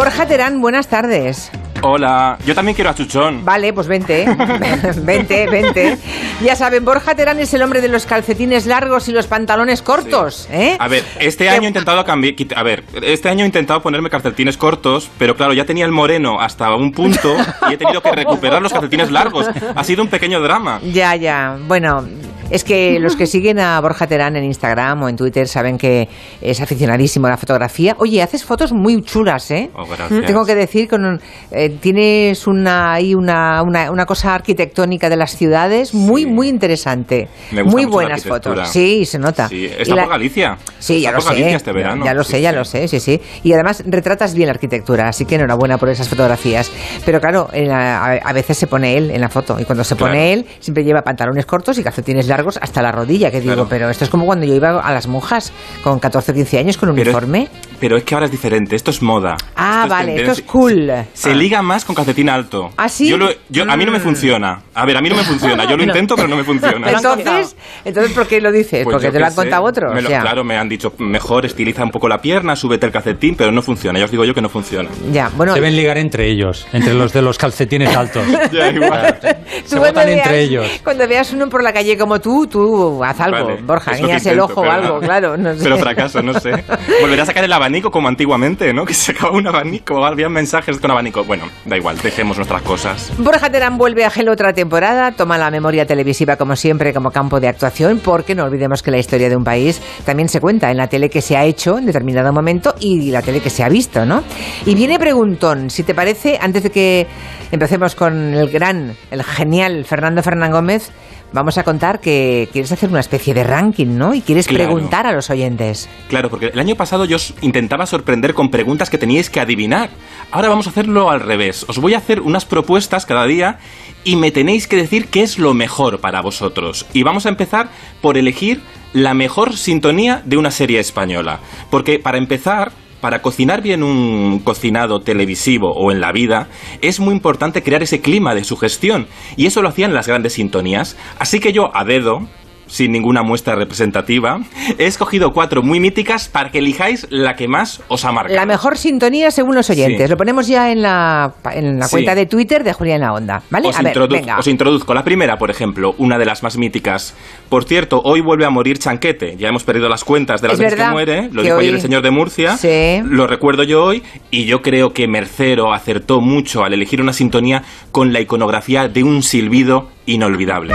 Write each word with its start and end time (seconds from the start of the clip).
Borja 0.00 0.24
Terán, 0.24 0.62
buenas 0.62 0.88
tardes. 0.88 1.50
Hola, 1.82 2.36
yo 2.44 2.54
también 2.54 2.74
quiero 2.74 2.90
a 2.90 2.94
Chuchón. 2.94 3.42
Vale, 3.42 3.72
pues 3.72 3.88
vente, 3.88 4.26
vente, 5.02 5.46
vente. 5.46 5.96
Ya 6.42 6.54
saben, 6.54 6.84
Borja 6.84 7.14
Terán 7.14 7.38
es 7.38 7.54
el 7.54 7.62
hombre 7.62 7.80
de 7.80 7.88
los 7.88 8.04
calcetines 8.04 8.66
largos 8.66 9.08
y 9.08 9.12
los 9.12 9.26
pantalones 9.26 9.80
cortos, 9.80 10.46
¿eh? 10.52 10.76
A 10.78 10.88
ver, 10.88 11.04
este 11.18 11.48
año 11.48 11.64
he 11.64 11.68
intentado 11.68 12.04
cambiar, 12.04 12.34
a 12.54 12.62
ver, 12.62 12.84
este 13.02 13.30
año 13.30 13.44
he 13.44 13.46
intentado 13.46 13.80
ponerme 13.80 14.10
calcetines 14.10 14.58
cortos, 14.58 15.10
pero 15.18 15.34
claro, 15.34 15.54
ya 15.54 15.64
tenía 15.64 15.86
el 15.86 15.92
moreno 15.92 16.38
hasta 16.38 16.74
un 16.74 16.92
punto 16.92 17.34
y 17.70 17.74
he 17.74 17.76
tenido 17.78 18.02
que 18.02 18.12
recuperar 18.12 18.60
los 18.60 18.72
calcetines 18.72 19.10
largos. 19.10 19.48
Ha 19.74 19.84
sido 19.84 20.02
un 20.02 20.08
pequeño 20.10 20.40
drama. 20.40 20.80
Ya, 20.92 21.16
ya. 21.16 21.56
Bueno, 21.66 22.04
es 22.50 22.64
que 22.64 22.98
los 22.98 23.16
que 23.16 23.26
siguen 23.26 23.60
a 23.60 23.80
Borja 23.80 24.06
Terán 24.06 24.36
en 24.36 24.44
Instagram 24.44 25.04
o 25.04 25.08
en 25.08 25.16
Twitter 25.16 25.46
saben 25.46 25.78
que 25.78 26.08
es 26.42 26.60
aficionadísimo 26.60 27.26
a 27.28 27.30
la 27.30 27.36
fotografía. 27.36 27.94
Oye, 27.98 28.20
haces 28.22 28.44
fotos 28.44 28.72
muy 28.72 29.02
chulas, 29.02 29.50
¿eh? 29.52 29.70
Oh, 29.74 29.86
gracias. 29.86 30.26
Tengo 30.26 30.44
que 30.44 30.56
decir, 30.56 30.88
con, 30.88 31.20
eh, 31.52 31.69
tienes 31.80 32.46
una, 32.46 32.92
ahí 32.94 33.14
una, 33.14 33.62
una, 33.62 33.90
una 33.90 34.06
cosa 34.06 34.34
arquitectónica 34.34 35.08
de 35.08 35.16
las 35.16 35.36
ciudades 35.36 35.94
muy, 35.94 36.26
muy 36.26 36.48
interesante. 36.48 37.28
Me 37.52 37.62
gusta 37.62 37.76
muy 37.76 37.82
mucho 37.86 37.88
la 37.88 37.94
buenas 37.94 38.18
arquitectura. 38.26 38.54
fotos. 38.56 38.72
Sí, 38.72 39.04
se 39.04 39.18
nota. 39.18 39.48
Sí, 39.48 39.66
está 39.66 39.94
la- 39.94 40.02
por 40.02 40.12
Galicia. 40.12 40.58
Sí, 40.78 41.00
ya 41.00 41.12
lo 41.12 41.20
sé. 41.20 41.28
Galicia 41.30 41.56
este 41.56 41.72
verano. 41.72 42.04
Ya 42.04 42.14
lo 42.14 42.24
sé, 42.24 42.36
Sí, 42.36 42.42
ya 42.42 42.52
lo 42.52 42.64
sé, 42.64 42.88
sí, 42.88 43.00
sí. 43.00 43.20
Y 43.42 43.52
además 43.52 43.82
retratas 43.86 44.34
bien 44.34 44.46
la 44.46 44.52
arquitectura, 44.52 45.08
así 45.08 45.24
que 45.24 45.34
enhorabuena 45.36 45.78
por 45.78 45.88
esas 45.88 46.08
fotografías. 46.08 46.70
Pero 47.04 47.20
claro, 47.20 47.48
la- 47.52 48.14
a, 48.22 48.32
veces 48.32 48.56
se 48.58 48.66
pone 48.66 48.96
él 48.96 49.10
en 49.10 49.20
la 49.20 49.28
foto 49.28 49.58
y 49.60 49.64
cuando 49.64 49.84
se 49.84 49.96
Claro. 49.96 50.12
pone 50.12 50.32
él 50.32 50.46
siempre 50.60 50.84
lleva 50.84 51.02
pantalones 51.02 51.46
cortos 51.46 51.78
y 51.78 51.82
calcetines 51.82 52.26
largos 52.28 52.58
hasta 52.60 52.80
la 52.82 52.92
rodilla, 52.92 53.30
que 53.30 53.40
digo, 53.40 53.54
Claro. 53.54 53.68
pero 53.68 53.90
esto 53.90 54.04
es 54.04 54.10
como 54.10 54.26
cuando 54.26 54.46
yo 54.46 54.54
iba 54.54 54.80
a 54.80 54.92
las 54.92 55.06
monjas 55.06 55.52
con 55.82 55.98
14 55.98 56.32
o 56.32 56.34
15 56.34 56.58
años 56.58 56.76
con 56.76 56.88
Pero 56.90 57.02
es- 57.02 57.06
uniforme. 57.08 57.48
Pero 57.78 57.96
es 57.96 58.04
que 58.04 58.14
ahora 58.14 58.26
es 58.26 58.32
diferente, 58.32 58.76
esto 58.76 58.90
es 58.90 59.00
moda. 59.02 59.36
Ah, 59.56 59.80
Esto 59.84 59.88
vale, 59.94 60.16
esto 60.16 60.32
es 60.32 60.42
cool. 60.42 60.90
Se 61.14 61.34
liga 61.34 61.59
más 61.62 61.84
con 61.84 61.94
calcetín 61.94 62.28
alto. 62.28 62.70
¿Ah, 62.76 62.88
sí? 62.88 63.08
Yo 63.08 63.16
lo- 63.16 63.30
yo- 63.48 63.70
a 63.70 63.76
mí 63.76 63.84
no 63.84 63.92
me 63.92 63.98
Mm. 63.98 64.02
funciona. 64.02 64.62
A 64.74 64.84
ver, 64.86 64.96
a 64.96 65.00
mí 65.00 65.08
no 65.08 65.16
me 65.16 65.22
funciona. 65.24 65.64
Yo 65.64 65.76
lo 65.76 65.82
intento, 65.84 66.16
pero 66.16 66.28
no 66.28 66.36
me 66.36 66.44
funciona. 66.44 66.90
Entonces, 66.90 67.56
entonces, 67.84 68.12
¿por 68.12 68.26
qué 68.26 68.40
lo 68.40 68.50
dices? 68.52 68.84
Pues 68.84 68.94
Porque 68.94 69.10
te 69.10 69.18
lo 69.18 69.26
han 69.26 69.34
contado 69.34 69.64
otros. 69.64 69.94
Me 69.94 70.02
lo- 70.02 70.10
ya. 70.10 70.20
Claro, 70.20 70.44
me 70.44 70.56
han 70.56 70.68
dicho, 70.68 70.92
mejor 70.98 71.46
estiliza 71.46 71.82
un 71.84 71.90
poco 71.90 72.08
la 72.08 72.20
pierna, 72.20 72.56
súbete 72.56 72.86
el 72.86 72.92
calcetín, 72.92 73.34
pero 73.36 73.52
no 73.52 73.62
funciona. 73.62 73.98
Ya 73.98 74.04
os 74.04 74.10
digo 74.10 74.24
yo 74.24 74.34
que 74.34 74.40
no 74.42 74.48
funciona. 74.48 74.88
Ya, 75.12 75.30
bueno, 75.36 75.54
Deben 75.54 75.76
ligar 75.76 75.98
entre 75.98 76.26
ellos, 76.28 76.66
entre 76.72 76.94
los 76.94 77.12
de 77.12 77.22
los 77.22 77.38
calcetines 77.38 77.94
altos. 77.96 78.24
Ya, 78.52 78.70
igual. 78.70 79.18
Se 79.64 79.76
cuando 79.76 79.86
votan 79.88 80.06
veas- 80.06 80.18
entre 80.18 80.40
ellos. 80.40 80.66
Cuando 80.82 81.06
veas 81.08 81.32
uno 81.32 81.48
por 81.48 81.62
la 81.62 81.72
calle 81.72 81.96
como 81.96 82.20
tú, 82.20 82.46
tú 82.46 83.02
haz 83.04 83.20
algo, 83.20 83.44
Vale, 83.46 83.62
Borja, 83.62 83.92
guiñas 83.92 84.24
el 84.26 84.40
ojo 84.40 84.60
o 84.60 84.70
algo, 84.70 84.94
no. 84.94 85.00
claro. 85.00 85.36
No 85.36 85.54
sé. 85.54 85.62
Pero 85.62 85.78
fracaso, 85.78 86.22
no 86.22 86.34
sé. 86.40 86.50
Volveré 87.00 87.22
a 87.22 87.26
sacar 87.26 87.44
el 87.44 87.52
abanico 87.52 87.90
como 87.90 88.08
antiguamente, 88.08 88.72
¿no? 88.72 88.84
Que 88.84 88.94
se 88.94 89.12
sacaba 89.12 89.32
un 89.36 89.46
abanico, 89.46 90.04
había 90.04 90.28
mensajes 90.28 90.78
con 90.78 90.90
abanico. 90.90 91.24
Bueno, 91.24 91.44
da 91.64 91.76
igual, 91.76 91.98
dejemos 91.98 92.36
nuestras 92.36 92.62
cosas. 92.62 93.12
Borja 93.18 93.50
Terán 93.50 93.76
vuelve 93.76 94.04
a 94.04 94.10
Gelo 94.10 94.32
otra 94.32 94.52
temporada, 94.52 95.12
toma 95.12 95.38
la 95.38 95.50
memoria 95.50 95.86
televisiva 95.86 96.36
como 96.36 96.56
siempre 96.56 96.92
como 96.94 97.10
campo 97.10 97.40
de 97.40 97.48
actuación, 97.48 98.00
porque 98.02 98.34
no 98.34 98.44
olvidemos 98.44 98.82
que 98.82 98.90
la 98.90 98.98
historia 98.98 99.28
de 99.28 99.36
un 99.36 99.44
país 99.44 99.80
también 100.04 100.28
se 100.28 100.40
cuenta 100.40 100.70
en 100.70 100.76
la 100.76 100.88
tele 100.88 101.10
que 101.10 101.20
se 101.20 101.36
ha 101.36 101.44
hecho 101.44 101.78
en 101.78 101.86
determinado 101.86 102.32
momento 102.32 102.74
y 102.80 103.10
la 103.10 103.22
tele 103.22 103.40
que 103.40 103.50
se 103.50 103.62
ha 103.62 103.68
visto, 103.68 104.06
¿no? 104.06 104.22
Y 104.66 104.74
viene 104.74 104.98
preguntón, 104.98 105.70
si 105.70 105.82
te 105.82 105.94
parece, 105.94 106.38
antes 106.40 106.62
de 106.62 106.70
que 106.70 107.06
empecemos 107.52 107.94
con 107.94 108.34
el 108.34 108.48
gran, 108.50 108.94
el 109.10 109.22
genial 109.22 109.84
Fernando 109.84 110.22
Fernán 110.22 110.52
Gómez, 110.52 110.90
vamos 111.32 111.58
a 111.58 111.62
contar 111.64 112.00
que 112.00 112.48
quieres 112.52 112.72
hacer 112.72 112.88
una 112.90 113.00
especie 113.00 113.34
de 113.34 113.44
ranking, 113.44 113.96
¿no? 113.96 114.14
Y 114.14 114.20
quieres 114.20 114.46
Claro. 114.46 114.64
preguntar 114.64 115.06
a 115.06 115.12
los 115.12 115.30
oyentes. 115.30 115.88
Claro, 116.08 116.28
porque 116.30 116.46
el 116.46 116.58
año 116.58 116.74
pasado 116.76 117.04
yo 117.04 117.16
os 117.16 117.34
intentaba 117.40 117.86
sorprender 117.86 118.34
con 118.34 118.50
preguntas 118.50 118.90
que 118.90 118.98
teníais 118.98 119.30
que 119.30 119.40
adivinar. 119.40 119.90
Ahora 120.30 120.48
vamos 120.48 120.66
a 120.66 120.70
hacerlo 120.70 121.10
al 121.10 121.20
revés. 121.20 121.64
Os 121.68 121.78
voy 121.78 121.94
a 121.94 121.98
hacer 121.98 122.20
unas 122.20 122.44
propuestas 122.44 123.06
cada 123.06 123.26
día 123.26 123.58
y 124.04 124.16
me 124.16 124.30
tenéis 124.30 124.66
que 124.66 124.76
decir 124.76 125.08
qué 125.08 125.22
es 125.22 125.38
lo 125.38 125.54
mejor 125.54 126.00
para 126.00 126.20
vosotros. 126.22 126.86
Y 126.92 127.02
vamos 127.02 127.26
a 127.26 127.28
empezar 127.28 127.68
por 128.00 128.16
elegir 128.16 128.60
la 128.92 129.14
mejor 129.14 129.56
sintonía 129.56 130.22
de 130.24 130.36
una 130.36 130.50
serie 130.50 130.80
española. 130.80 131.40
Porque 131.70 131.98
para 131.98 132.18
empezar, 132.18 132.72
para 133.00 133.22
cocinar 133.22 133.62
bien 133.62 133.82
un 133.82 134.40
cocinado 134.40 135.00
televisivo 135.00 135.72
o 135.72 135.90
en 135.92 136.00
la 136.00 136.12
vida, 136.12 136.48
es 136.82 137.00
muy 137.00 137.14
importante 137.14 137.62
crear 137.62 137.82
ese 137.82 138.00
clima 138.00 138.34
de 138.34 138.44
sugestión. 138.44 139.06
Y 139.36 139.46
eso 139.46 139.62
lo 139.62 139.68
hacían 139.68 139.94
las 139.94 140.06
grandes 140.06 140.34
sintonías. 140.34 140.96
Así 141.18 141.40
que 141.40 141.52
yo, 141.52 141.74
a 141.74 141.84
dedo, 141.84 142.26
sin 142.70 142.92
ninguna 142.92 143.22
muestra 143.22 143.56
representativa, 143.56 144.38
he 144.78 144.86
escogido 144.86 145.32
cuatro 145.32 145.62
muy 145.62 145.80
míticas 145.80 146.28
para 146.28 146.50
que 146.50 146.58
elijáis 146.58 147.06
la 147.10 147.34
que 147.34 147.48
más 147.48 147.82
os 147.88 148.04
ha 148.04 148.12
marcado. 148.12 148.36
La 148.36 148.46
mejor 148.46 148.78
sintonía 148.78 149.30
según 149.30 149.56
los 149.56 149.68
oyentes. 149.70 150.06
Sí. 150.06 150.10
Lo 150.10 150.16
ponemos 150.16 150.46
ya 150.46 150.70
en 150.70 150.82
la, 150.82 151.32
en 151.52 151.78
la 151.78 151.86
Sí. 151.86 151.90
cuenta 151.90 152.14
de 152.14 152.26
Twitter 152.26 152.62
de 152.62 152.72
Julián 152.72 153.00
La 153.00 153.12
Onda. 153.12 153.42
¿Vale? 153.50 153.68
Os, 153.68 153.78
a 153.78 153.82
ver, 153.82 153.98
venga. 154.08 154.38
os 154.38 154.46
introduzco 154.46 154.94
la 154.94 155.02
primera, 155.02 155.36
por 155.36 155.50
ejemplo, 155.50 155.94
una 155.98 156.16
de 156.16 156.24
las 156.24 156.42
más 156.42 156.56
míticas. 156.56 157.14
Por 157.48 157.64
cierto, 157.64 158.00
hoy 158.04 158.20
vuelve 158.20 158.44
a 158.46 158.50
morir 158.50 158.78
Chanquete. 158.78 159.36
Ya 159.36 159.48
hemos 159.48 159.64
perdido 159.64 159.88
las 159.88 160.04
cuentas 160.04 160.40
de 160.40 160.48
las 160.48 160.54
Es 160.54 160.60
veces 160.60 160.78
que 160.80 160.90
muere. 160.90 161.28
Lo 161.32 161.42
que 161.42 161.48
dijo 161.48 161.58
ayer 161.58 161.74
el 161.74 161.80
señor 161.80 162.02
de 162.02 162.10
Murcia. 162.12 162.56
Sí. 162.56 163.00
Lo 163.04 163.26
recuerdo 163.26 163.64
yo 163.64 163.82
hoy. 163.84 164.02
Y 164.30 164.44
yo 164.44 164.62
creo 164.62 164.92
que 164.92 165.08
Mercero 165.08 165.72
acertó 165.74 166.20
mucho 166.20 166.62
al 166.64 166.72
elegir 166.72 167.02
una 167.02 167.12
sintonía 167.12 167.62
con 167.90 168.12
la 168.12 168.20
iconografía 168.20 168.86
de 168.88 169.02
un 169.02 169.22
silbido 169.22 169.88
inolvidable. 170.06 170.74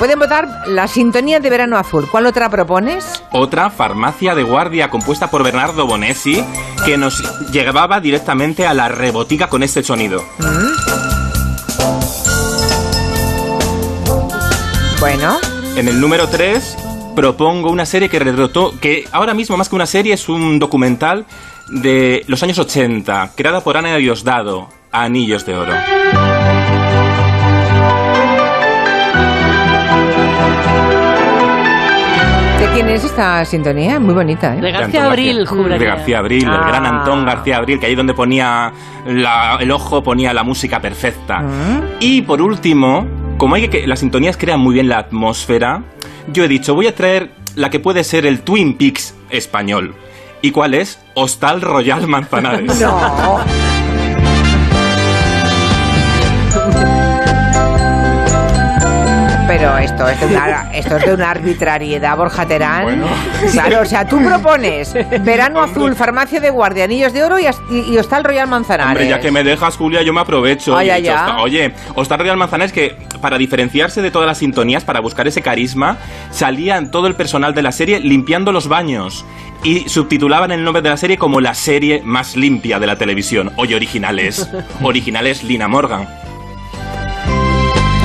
Pueden 0.00 0.18
votar 0.18 0.48
la 0.66 0.88
sintonía 0.88 1.40
de 1.40 1.50
verano 1.50 1.76
azul. 1.76 2.08
¿Cuál 2.10 2.24
otra 2.24 2.48
propones? 2.48 3.22
Otra, 3.32 3.68
Farmacia 3.68 4.34
de 4.34 4.42
Guardia, 4.42 4.88
compuesta 4.88 5.30
por 5.30 5.44
Bernardo 5.44 5.86
Bonesi, 5.86 6.42
que 6.86 6.96
nos 6.96 7.22
llevaba 7.52 8.00
directamente 8.00 8.66
a 8.66 8.72
la 8.72 8.88
rebotica 8.88 9.50
con 9.50 9.62
este 9.62 9.82
sonido. 9.82 10.24
Bueno, 14.98 15.38
En 15.76 15.86
el 15.86 16.00
número 16.00 16.28
3 16.28 16.78
propongo 17.14 17.70
una 17.70 17.84
serie 17.84 18.08
que 18.08 18.18
retrató, 18.18 18.72
que 18.80 19.06
ahora 19.12 19.34
mismo 19.34 19.58
más 19.58 19.68
que 19.68 19.76
una 19.76 19.86
serie 19.86 20.14
es 20.14 20.30
un 20.30 20.58
documental 20.58 21.26
de 21.68 22.24
los 22.26 22.42
años 22.42 22.58
80, 22.58 23.32
creada 23.36 23.60
por 23.60 23.76
Ana 23.76 23.96
Diosdado, 23.96 24.68
Anillos 24.92 25.44
de 25.44 25.54
Oro. 25.56 25.74
¿De 32.60 32.66
quién 32.74 32.88
es 32.90 33.04
esta 33.04 33.44
sintonía? 33.44 33.98
Muy 33.98 34.14
bonita, 34.14 34.50
De 34.52 34.68
¿eh? 34.68 34.72
García 34.72 35.00
Antón 35.00 35.12
Abril, 35.12 35.44
García-. 35.44 35.78
De 35.78 35.84
García 35.84 36.18
Abril, 36.18 36.44
el 36.44 36.50
Ah. 36.50 36.64
gran 36.68 36.86
Antón 36.86 37.24
García 37.24 37.56
Abril, 37.56 37.80
que 37.80 37.86
ahí 37.86 37.94
donde 37.94 38.14
ponía 38.14 38.72
la- 39.06 39.56
el 39.60 39.70
ojo 39.70 40.02
ponía 40.02 40.32
la 40.34 40.42
música 40.44 40.80
perfecta. 40.80 41.40
Mm. 41.40 41.80
Y 42.00 42.22
por 42.22 42.42
último, 42.42 43.06
como 43.38 43.54
hay 43.54 43.68
que 43.68 43.86
las 43.86 44.00
sintonías 44.00 44.36
crean 44.36 44.60
muy 44.60 44.74
bien 44.74 44.88
la 44.88 44.98
atmósfera, 44.98 45.82
yo 46.32 46.44
he 46.44 46.48
dicho, 46.48 46.74
voy 46.74 46.86
a 46.86 46.94
traer 46.94 47.30
la 47.56 47.70
que 47.70 47.80
puede 47.80 48.04
ser 48.04 48.26
el 48.26 48.40
Twin 48.42 48.76
Peaks 48.76 49.14
español. 49.30 49.94
¿Y 50.42 50.52
cuál 50.52 50.74
es? 50.74 50.98
Hostal 51.14 51.60
Royal 51.60 52.06
Manzanares. 52.06 52.80
No. 52.80 53.40
Pero 59.50 59.76
esto 59.78 60.08
es, 60.08 60.20
de 60.20 60.26
una, 60.26 60.70
esto 60.72 60.96
es 60.96 61.06
de 61.06 61.14
una 61.14 61.30
arbitrariedad, 61.32 62.16
Borja 62.16 62.46
Terán. 62.46 62.84
Bueno. 62.84 63.06
Claro, 63.50 63.80
o 63.80 63.84
sea, 63.84 64.06
tú 64.06 64.18
propones 64.24 64.94
verano 65.24 65.60
azul, 65.60 65.96
farmacia 65.96 66.38
de 66.40 66.50
guardia, 66.50 66.84
anillos 66.84 67.12
de 67.12 67.24
oro 67.24 67.38
y, 67.40 67.46
y, 67.46 67.80
y 67.92 67.98
hostal 67.98 68.22
Royal 68.22 68.46
Manzanares. 68.46 68.92
Hombre, 68.92 69.08
ya 69.08 69.18
que 69.20 69.32
me 69.32 69.42
dejas, 69.42 69.76
Julia, 69.76 70.02
yo 70.02 70.12
me 70.12 70.20
aprovecho. 70.20 70.76
Ay, 70.76 70.88
he 70.88 70.92
ay, 70.92 71.02
dicho, 71.02 71.14
ay. 71.14 71.18
"Osta- 71.32 71.42
Oye, 71.42 71.74
Hostal 71.96 72.18
Royal 72.20 72.36
Manzanares 72.36 72.72
que 72.72 72.96
para 73.20 73.38
diferenciarse 73.38 74.02
de 74.02 74.10
todas 74.12 74.26
las 74.28 74.38
sintonías, 74.38 74.84
para 74.84 75.00
buscar 75.00 75.26
ese 75.26 75.42
carisma, 75.42 75.98
salían 76.30 76.90
todo 76.92 77.06
el 77.08 77.14
personal 77.16 77.52
de 77.52 77.62
la 77.62 77.72
serie 77.72 77.98
limpiando 78.00 78.52
los 78.52 78.68
baños 78.68 79.24
y 79.64 79.88
subtitulaban 79.88 80.52
el 80.52 80.62
nombre 80.64 80.80
de 80.80 80.88
la 80.90 80.96
serie 80.96 81.18
como 81.18 81.40
la 81.40 81.54
serie 81.54 82.02
más 82.04 82.36
limpia 82.36 82.78
de 82.78 82.86
la 82.86 82.96
televisión. 82.96 83.50
Oye, 83.56 83.74
originales. 83.74 84.48
originales 84.82 85.42
Lina 85.42 85.66
Morgan. 85.68 86.08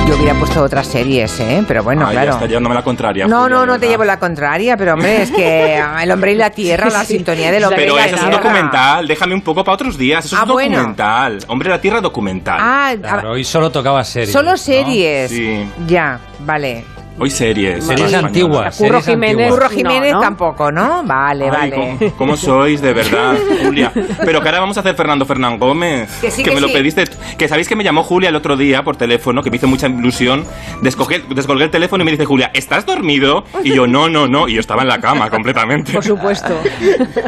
Yo 0.06 0.14
hubiera 0.14 0.34
puesto 0.38 0.62
otras 0.62 0.86
series, 0.86 1.40
¿eh? 1.40 1.64
Pero 1.66 1.82
bueno, 1.82 2.06
Ay, 2.06 2.14
ya 2.14 2.20
claro. 2.22 2.36
está 2.36 2.46
llevándome 2.46 2.74
la 2.76 2.82
contraria. 2.84 3.26
No, 3.26 3.42
Julia, 3.42 3.56
no, 3.56 3.66
no 3.66 3.80
te 3.80 3.88
llevo 3.88 4.04
la 4.04 4.18
contraria, 4.20 4.76
pero 4.76 4.94
hombre, 4.94 5.22
es 5.22 5.30
que 5.32 5.74
ah, 5.82 5.98
el 6.02 6.10
hombre 6.12 6.32
y 6.32 6.36
la 6.36 6.50
tierra, 6.50 6.88
la 6.90 7.04
sintonía 7.04 7.50
del 7.50 7.64
hombre 7.64 7.80
Pero 7.82 7.94
y 7.94 7.96
la 7.96 8.06
eso 8.06 8.14
es 8.16 8.22
un 8.22 8.28
tierra. 8.30 8.42
documental, 8.44 9.08
déjame 9.08 9.34
un 9.34 9.40
poco 9.42 9.64
para 9.64 9.74
otros 9.74 9.98
días. 9.98 10.24
Eso 10.24 10.36
Ah, 10.36 10.42
es 10.44 10.48
un 10.48 10.52
bueno. 10.54 10.76
documental. 10.76 11.38
Hombre, 11.48 11.70
la 11.70 11.80
tierra 11.80 12.00
documental. 12.00 12.58
Ah, 12.60 12.94
Claro, 13.00 13.28
ah, 13.28 13.32
hoy 13.32 13.42
solo 13.44 13.70
tocaba 13.70 14.04
series. 14.04 14.32
solo 14.32 14.52
¿no? 14.52 14.56
series. 14.56 15.28
Sí. 15.30 15.68
Ya, 15.88 16.20
vale. 16.40 16.84
Hoy 17.18 17.30
series. 17.30 17.82
Series 17.84 18.12
antiguas. 18.12 18.76
Curro 18.76 19.00
Jiménez. 19.00 19.50
Curro 19.50 19.70
Jiménez 19.70 20.12
No, 20.12 20.18
¿no? 20.18 20.20
tampoco, 20.20 20.70
¿no? 20.70 21.02
Vale, 21.02 21.44
Ay, 21.46 21.70
vale. 21.70 21.96
¿cómo, 21.98 22.12
cómo 22.16 22.36
sois, 22.36 22.82
de 22.82 22.92
verdad, 22.92 23.34
Julia? 23.64 23.90
Pero 24.22 24.42
que 24.42 24.48
ahora 24.48 24.60
vamos 24.60 24.76
a 24.76 24.80
hacer 24.80 24.94
Fernando 24.94 25.24
Fernán 25.24 25.58
Gómez. 25.58 26.10
Que 26.20 26.30
sí, 26.30 26.42
que 26.42 26.50
me 26.54 26.60
lo 26.60 26.68
pediste. 26.68 27.04
Que 27.38 27.48
sabéis 27.48 27.68
que 27.68 27.74
me 27.76 27.84
llamó 27.84 28.02
Julia 28.04 28.28
el 28.28 28.36
otro 28.36 28.54
día 28.58 28.82
por 28.82 28.96
teléfono, 28.96 29.42
que 29.42 29.50
me 29.50 29.56
hizo 29.56 29.66
mucha 29.66 29.86
ilusión. 29.88 30.44
Descolgué, 30.82 31.22
descolgué 31.34 31.64
el 31.64 31.70
teléfono 31.70 32.02
y 32.02 32.04
me 32.04 32.10
dice 32.10 32.26
Julia, 32.26 32.50
¿estás 32.52 32.84
dormido? 32.84 33.44
Y 33.64 33.74
yo, 33.74 33.86
no, 33.86 34.10
no, 34.10 34.28
no. 34.28 34.46
Y 34.46 34.52
yo 34.54 34.60
estaba 34.60 34.82
en 34.82 34.88
la 34.88 35.00
cama 35.00 35.30
completamente. 35.30 35.92
Por 35.92 36.04
supuesto. 36.04 36.54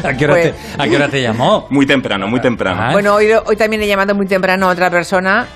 ¿A 0.04 0.12
qué, 0.12 0.24
hora 0.26 0.34
Pues- 0.34 0.52
te, 0.76 0.82
a 0.82 0.86
qué 0.86 0.96
hora 0.96 1.08
te 1.08 1.22
llamó? 1.22 1.66
Muy 1.70 1.86
temprano, 1.86 2.26
muy 2.28 2.40
temprano. 2.40 2.78
Ah. 2.82 2.92
Bueno, 2.92 3.14
hoy, 3.14 3.28
hoy 3.46 3.56
también 3.56 3.80
he 3.82 3.86
llamado 3.86 4.14
muy 4.14 4.26
temprano 4.26 4.68
a 4.68 4.72
otra 4.72 4.90
persona 4.90 5.46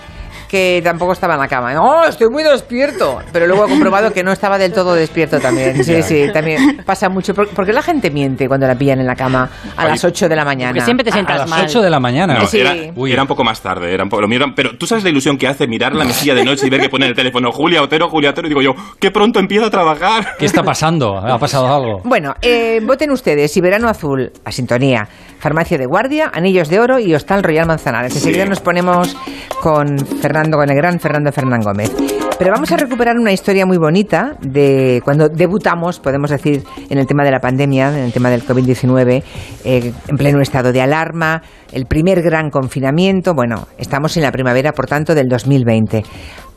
que 0.53 0.83
tampoco 0.85 1.15
estaba 1.15 1.33
en 1.33 1.41
la 1.41 1.49
cama. 1.49 1.73
No, 1.73 2.05
estoy 2.05 2.29
muy 2.29 2.43
despierto. 2.43 3.21
Pero 3.33 3.47
luego 3.47 3.65
he 3.65 3.71
comprobado 3.71 4.13
que 4.13 4.23
no 4.23 4.33
estaba 4.33 4.59
del 4.59 4.71
todo 4.71 4.93
despierto 4.93 5.41
también. 5.41 5.83
Sí, 5.83 6.03
sí, 6.03 6.27
también 6.31 6.83
pasa 6.85 7.09
mucho. 7.09 7.33
¿Por, 7.35 7.49
por 7.49 7.65
qué 7.65 7.73
la 7.73 7.81
gente 7.81 8.11
miente 8.11 8.47
cuando 8.49 8.67
la 8.67 8.75
pillan 8.75 9.01
en 9.01 9.07
la 9.07 9.17
cama 9.17 9.49
a 9.75 9.89
las 9.89 10.05
8 10.05 10.29
de 10.29 10.37
la 10.37 10.45
mañana? 10.45 10.73
Porque 10.73 10.85
siempre 10.85 11.05
te 11.05 11.11
A- 11.11 11.15
sientas 11.15 11.37
a 11.37 11.39
las 11.39 11.49
mal. 11.49 11.65
8 11.65 11.81
de 11.81 11.89
la 11.89 11.99
mañana. 12.01 12.35
No, 12.35 12.47
Sí. 12.47 12.61
era, 12.61 12.75
Uy. 12.95 13.13
era 13.15 13.23
un 13.23 13.29
poco 13.29 13.45
más 13.45 13.63
tarde, 13.63 13.95
era 13.95 14.05
un 14.05 14.11
poco, 14.11 14.21
lo 14.21 14.29
mío 14.29 14.37
era- 14.45 14.53
pero 14.55 14.77
tú 14.77 14.87
sabes 14.87 15.03
la 15.05 15.09
ilusión 15.11 15.39
que 15.39 15.49
hace 15.49 15.67
mirar 15.67 15.95
la 15.95 16.05
mesilla 16.05 16.35
de 16.35 16.45
noche 16.45 16.67
y 16.67 16.71
ver 16.71 16.83
que 16.83 16.91
pone 16.91 17.07
en 17.07 17.11
el 17.13 17.17
teléfono 17.17 17.51
Julia 17.51 17.81
Otero, 17.83 18.11
Julia 18.11 18.29
Otero, 18.31 18.47
y 18.47 18.51
digo 18.51 18.61
yo, 18.61 18.75
qué 19.01 19.11
pronto 19.11 19.39
empieza 19.41 19.67
a 19.69 19.71
trabajar. 19.71 20.37
¿Qué 20.39 20.45
está 20.45 20.63
pasando? 20.63 21.17
¿Ha 21.17 21.39
pasado 21.39 21.67
algo? 21.75 22.03
Bueno, 22.05 22.35
eh, 22.43 22.79
voten 22.85 23.11
ustedes 23.11 23.51
si 23.51 23.63
Verano 23.63 23.89
Azul, 23.89 24.31
a 24.45 24.53
sintonía, 24.53 25.09
Farmacia 25.43 25.77
de 25.77 25.87
Guardia, 25.87 26.31
Anillos 26.33 26.69
de 26.69 26.79
Oro 26.79 27.01
y 27.01 27.13
Hostal 27.17 27.43
Royal 27.43 27.67
Manzanares. 27.67 28.15
Enseguida 28.15 28.45
Sí. 28.45 28.49
nos 28.49 28.61
ponemos 28.61 29.17
con 29.61 29.99
Fernando, 29.99 30.57
con 30.57 30.71
el 30.71 30.77
gran 30.77 31.01
Fernando 31.01 31.33
Fernán 31.33 31.61
Gómez. 31.63 31.91
Pero 32.39 32.53
vamos 32.53 32.71
a 32.71 32.77
recuperar 32.77 33.17
una 33.19 33.33
historia 33.33 33.67
muy 33.67 33.77
bonita 33.77 34.37
de 34.41 35.01
cuando 35.05 35.29
debutamos, 35.29 35.99
podemos 35.99 36.31
decir, 36.31 36.63
en 36.89 36.99
el 36.99 37.07
tema 37.09 37.25
de 37.25 37.33
la 37.33 37.41
pandemia, 37.41 37.89
en 37.89 38.05
el 38.05 38.13
tema 38.13 38.31
del 38.31 38.45
COVID-19, 38.47 39.23
eh, 39.65 39.93
en 40.07 40.17
pleno 40.17 40.41
estado 40.41 40.73
de 40.73 40.81
alarma, 40.81 41.43
el 41.73 41.87
primer 41.87 42.23
gran 42.23 42.51
confinamiento. 42.51 43.35
Bueno, 43.35 43.67
estamos 43.79 44.17
en 44.17 44.23
la 44.23 44.31
primavera, 44.31 44.73
por 44.73 44.87
tanto, 44.87 45.13
del 45.15 45.29
2020. 45.29 46.05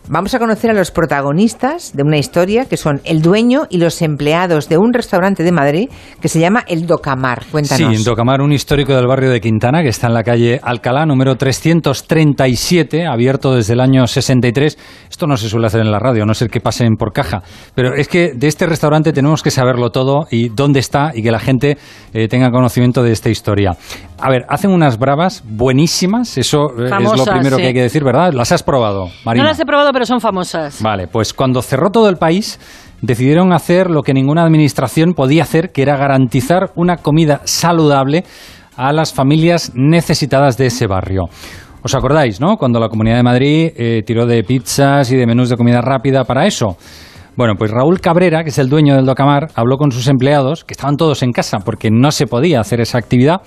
Vamos 0.08 0.36
a 0.36 0.40
conocer 0.40 0.70
a 0.70 0.74
los 0.74 0.92
protagonistas 0.92 1.94
de 1.96 2.04
una 2.04 2.18
historia 2.18 2.66
que 2.66 2.78
son 2.78 3.02
el 3.06 3.24
dueño 3.24 3.64
y 3.72 3.80
los 3.80 4.04
empleados 4.04 4.70
de 4.70 4.78
un 4.78 4.94
restaurante 4.94 5.42
de 5.42 5.52
Madrid 5.52 5.90
que 6.22 6.28
se 6.28 6.40
llama 6.40 6.64
El 6.68 6.86
Docamar. 6.86 7.44
Cuéntanos. 7.52 7.90
Sí, 7.90 7.98
en 7.98 8.04
Docamar, 8.04 8.42
un 8.42 8.52
histórico 8.52 8.96
del 8.96 9.08
barrio 9.08 9.32
de 9.32 9.42
Quintana, 9.42 9.82
que 9.82 9.90
está 9.90 10.06
en 10.06 10.14
la 10.14 10.24
calle 10.24 10.60
Alcalá, 10.62 11.08
número 11.08 11.36
337, 11.38 13.08
abierto 13.08 13.56
desde 13.56 13.74
el 13.74 13.80
año 13.80 14.06
63. 14.06 14.78
Esto 15.10 15.26
no 15.26 15.38
se 15.38 15.50
suele 15.50 15.66
hacer 15.66 15.82
en 15.82 15.90
la 15.90 15.98
radio, 15.98 16.22
a 16.22 16.26
no 16.28 16.36
ser 16.36 16.52
que 16.52 16.62
pasen 16.62 16.98
por 16.98 17.12
caja. 17.12 17.42
Pero 17.74 17.96
es 17.96 18.08
que 18.08 18.34
de 18.36 18.48
este 18.48 18.68
restaurante 18.68 19.12
tenemos 19.12 19.42
que 19.42 19.50
saberlo 19.50 19.90
todo 19.90 20.28
y 20.30 20.50
dónde 20.50 20.82
está 20.82 21.14
y 21.16 21.24
que 21.24 21.32
la 21.32 21.40
gente 21.40 21.80
eh, 22.14 22.28
tenga 22.28 22.52
conocimiento 22.52 23.02
de 23.02 23.12
esta 23.12 23.32
historia. 23.32 23.76
A 24.20 24.30
ver, 24.30 24.46
hacen 24.50 24.70
unas 24.70 25.00
bravas 25.00 25.44
buenísimas, 25.46 26.38
eso 26.38 26.68
eh, 26.78 26.86
es 26.86 27.18
lo 27.18 27.26
primero 27.26 27.56
sí. 27.56 27.62
que 27.64 27.68
hay 27.70 27.74
que 27.74 27.82
decir, 27.82 28.04
¿verdad? 28.04 28.34
¿Las 28.34 28.52
has 28.52 28.62
probado, 28.62 29.10
Marina? 29.26 29.44
No 29.44 29.50
las 29.50 29.60
he 29.60 29.66
probado, 29.66 29.95
pero 29.96 30.06
son 30.06 30.20
famosas. 30.20 30.82
Vale, 30.82 31.08
pues 31.08 31.34
cuando 31.34 31.62
cerró 31.62 31.90
todo 31.90 32.10
el 32.10 32.18
país, 32.18 32.60
decidieron 33.02 33.54
hacer 33.54 33.90
lo 33.90 34.02
que 34.02 34.14
ninguna 34.14 34.44
administración 34.44 35.14
podía 35.14 35.44
hacer, 35.44 35.72
que 35.72 35.84
era 35.84 35.96
garantizar 35.96 36.72
una 36.76 36.98
comida 36.98 37.40
saludable 37.46 38.26
a 38.76 38.92
las 38.92 39.14
familias 39.14 39.72
necesitadas 39.74 40.58
de 40.58 40.66
ese 40.66 40.86
barrio. 40.88 41.30
¿Os 41.82 41.96
acordáis, 41.96 42.42
no? 42.42 42.58
Cuando 42.58 42.78
la 42.78 42.90
Comunidad 42.90 43.16
de 43.16 43.24
Madrid 43.24 43.72
eh, 43.74 44.04
tiró 44.06 44.26
de 44.26 44.44
pizzas 44.44 45.10
y 45.14 45.16
de 45.16 45.26
menús 45.26 45.48
de 45.48 45.56
comida 45.56 45.80
rápida 45.80 46.26
para 46.26 46.46
eso. 46.46 46.76
Bueno, 47.38 47.54
pues 47.58 47.72
Raúl 47.72 48.02
Cabrera, 48.02 48.44
que 48.44 48.50
es 48.50 48.58
el 48.58 48.68
dueño 48.68 48.98
del 48.98 49.06
Docamar, 49.06 49.48
habló 49.56 49.78
con 49.78 49.94
sus 49.94 50.10
empleados, 50.10 50.66
que 50.66 50.74
estaban 50.74 50.98
todos 50.98 51.24
en 51.24 51.32
casa 51.32 51.60
porque 51.60 51.90
no 51.90 52.12
se 52.12 52.28
podía 52.28 52.60
hacer 52.60 52.82
esa 52.82 52.98
actividad, 52.98 53.44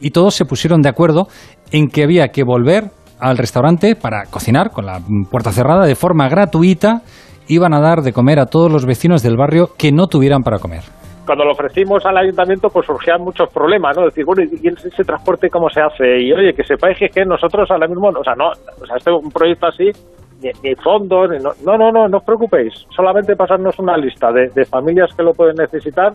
y 0.00 0.10
todos 0.10 0.34
se 0.34 0.46
pusieron 0.46 0.82
de 0.82 0.88
acuerdo 0.88 1.28
en 1.70 1.86
que 1.86 2.02
había 2.02 2.26
que 2.30 2.42
volver 2.42 2.90
al 3.22 3.38
restaurante 3.38 3.94
para 3.94 4.24
cocinar 4.28 4.70
con 4.72 4.84
la 4.84 4.98
puerta 5.30 5.52
cerrada 5.52 5.86
de 5.86 5.94
forma 5.94 6.28
gratuita. 6.28 7.02
Iban 7.46 7.72
a 7.72 7.80
dar 7.80 8.00
de 8.02 8.12
comer 8.12 8.40
a 8.40 8.46
todos 8.46 8.70
los 8.70 8.84
vecinos 8.84 9.22
del 9.22 9.36
barrio 9.36 9.68
que 9.78 9.92
no 9.92 10.08
tuvieran 10.08 10.42
para 10.42 10.58
comer. 10.58 10.82
cuando 11.24 11.44
lo 11.44 11.52
ofrecimos 11.52 12.04
al 12.04 12.16
ayuntamiento, 12.18 12.68
pues 12.68 12.84
surgían 12.84 13.22
muchos 13.22 13.48
problemas, 13.52 13.96
¿no? 13.96 14.04
Decir, 14.06 14.24
bueno, 14.24 14.42
¿y 14.42 14.68
ese, 14.68 15.04
transporte 15.04 15.48
cómo 15.48 15.70
se 15.70 15.80
hace? 15.80 16.20
Y 16.20 16.32
oye, 16.32 16.52
que 16.52 16.64
sepáis 16.64 16.98
que, 16.98 17.24
nosotros 17.24 17.70
ahora 17.70 17.86
mismo, 17.86 18.08
o 18.08 18.24
sea, 18.24 18.34
no, 18.34 18.48
o 18.48 18.86
sea, 18.86 18.96
este 18.96 19.10
es 19.10 19.16
un 19.22 19.30
proyecto 19.30 19.66
así, 19.68 19.90
ni, 20.42 20.50
ni 20.64 20.74
fondos, 20.74 21.30
ni 21.30 21.38
no, 21.38 21.52
no, 21.64 21.78
no, 21.78 21.92
no, 21.92 22.08
no 22.08 22.18
os 22.18 22.24
preocupéis, 22.24 22.74
solamente 22.90 23.36
pasarnos 23.36 23.78
una 23.78 23.96
lista 23.96 24.32
de 24.32 24.64
familias 24.64 25.14
que 25.14 25.22
lo 25.22 25.32
pueden 25.32 25.54
necesitar 25.56 26.14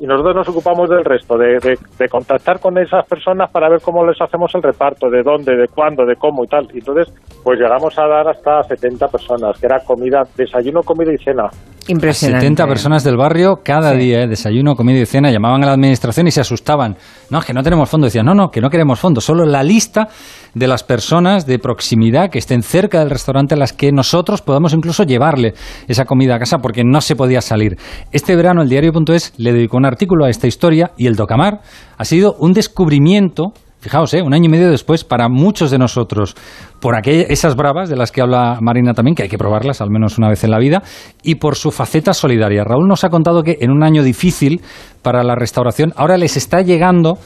y 0.00 0.06
nosotros 0.06 0.34
nos 0.34 0.48
ocupamos 0.48 0.88
del 0.90 1.04
resto, 1.04 1.36
de, 1.38 1.58
de- 1.60 1.78
de 1.98 2.08
contactar 2.08 2.58
con 2.60 2.76
esas 2.78 3.06
personas 3.06 3.50
para 3.50 3.68
ver 3.68 3.80
cómo 3.80 4.04
les 4.04 4.20
hacemos 4.20 4.52
el 4.54 4.62
reparto, 4.62 5.08
de 5.08 5.22
dónde, 5.22 5.54
de 5.56 5.68
cuándo, 5.68 6.04
de 6.04 6.16
cómo 6.16 6.44
y 6.44 6.48
tal. 6.48 6.68
Y 6.74 6.78
entonces, 6.78 7.12
pues 7.44 7.58
llegamos 7.60 7.96
a 7.98 8.06
dar 8.08 8.28
hasta 8.28 8.62
70 8.64 9.08
personas, 9.08 9.58
que 9.60 9.66
era 9.66 9.80
comida, 9.84 10.22
desayuno, 10.36 10.82
comida 10.82 11.12
y 11.12 11.18
cena. 11.18 11.48
Impresionante. 11.88 12.46
70 12.46 12.66
personas 12.66 13.04
del 13.04 13.16
barrio 13.16 13.60
cada 13.64 13.92
día, 13.92 14.22
¿eh? 14.22 14.28
desayuno, 14.28 14.76
comida 14.76 15.00
y 15.00 15.06
cena, 15.06 15.30
llamaban 15.30 15.62
a 15.64 15.66
la 15.66 15.72
administración 15.72 16.28
y 16.28 16.30
se 16.30 16.40
asustaban. 16.40 16.96
No, 17.30 17.40
es 17.40 17.44
que 17.44 17.52
no 17.52 17.62
tenemos 17.62 17.88
fondos. 17.88 18.08
Decían, 18.08 18.26
no, 18.26 18.34
no, 18.34 18.50
que 18.50 18.60
no 18.60 18.70
queremos 18.70 19.00
fondos, 19.00 19.24
solo 19.24 19.44
la 19.44 19.62
lista 19.62 20.08
de 20.54 20.66
las 20.68 20.84
personas 20.84 21.46
de 21.46 21.58
proximidad 21.58 22.30
que 22.30 22.38
estén 22.38 22.62
cerca 22.62 23.00
del 23.00 23.10
restaurante 23.10 23.54
a 23.54 23.56
las 23.56 23.72
que 23.72 23.90
nosotros 23.90 24.42
podamos 24.42 24.72
incluso 24.74 25.02
llevarle 25.02 25.54
esa 25.88 26.04
comida 26.04 26.36
a 26.36 26.38
casa 26.38 26.58
porque 26.58 26.84
no 26.84 27.00
se 27.00 27.16
podía 27.16 27.40
salir. 27.40 27.76
Este 28.12 28.36
verano 28.36 28.62
el 28.62 28.68
diario.es 28.68 29.32
le 29.38 29.52
dedicó 29.52 29.76
un 29.76 29.86
artículo 29.86 30.24
a 30.24 30.30
esta 30.30 30.46
historia 30.46 30.92
y 30.96 31.06
el 31.06 31.16
Docamar 31.16 31.62
ha 31.96 32.04
sido 32.04 32.34
un 32.38 32.52
descubrimiento 32.52 33.52
Fijaos, 33.82 34.14
¿eh? 34.14 34.22
un 34.22 34.32
año 34.32 34.44
y 34.44 34.48
medio 34.48 34.70
después, 34.70 35.02
para 35.02 35.28
muchos 35.28 35.72
de 35.72 35.76
nosotros, 35.78 36.36
por 36.78 36.94
aquellas, 36.96 37.28
esas 37.30 37.56
bravas 37.56 37.88
de 37.88 37.96
las 37.96 38.12
que 38.12 38.22
habla 38.22 38.58
Marina 38.60 38.94
también, 38.94 39.16
que 39.16 39.24
hay 39.24 39.28
que 39.28 39.36
probarlas 39.38 39.80
al 39.80 39.90
menos 39.90 40.18
una 40.18 40.28
vez 40.28 40.44
en 40.44 40.52
la 40.52 40.60
vida, 40.60 40.82
y 41.24 41.34
por 41.34 41.56
su 41.56 41.72
faceta 41.72 42.14
solidaria. 42.14 42.62
Raúl 42.62 42.86
nos 42.86 43.02
ha 43.02 43.08
contado 43.08 43.42
que 43.42 43.58
en 43.60 43.72
un 43.72 43.82
año 43.82 44.04
difícil 44.04 44.60
para 45.02 45.24
la 45.24 45.34
restauración, 45.34 45.92
ahora 45.96 46.16
les 46.16 46.36
está 46.36 46.60
llegando 46.62 47.18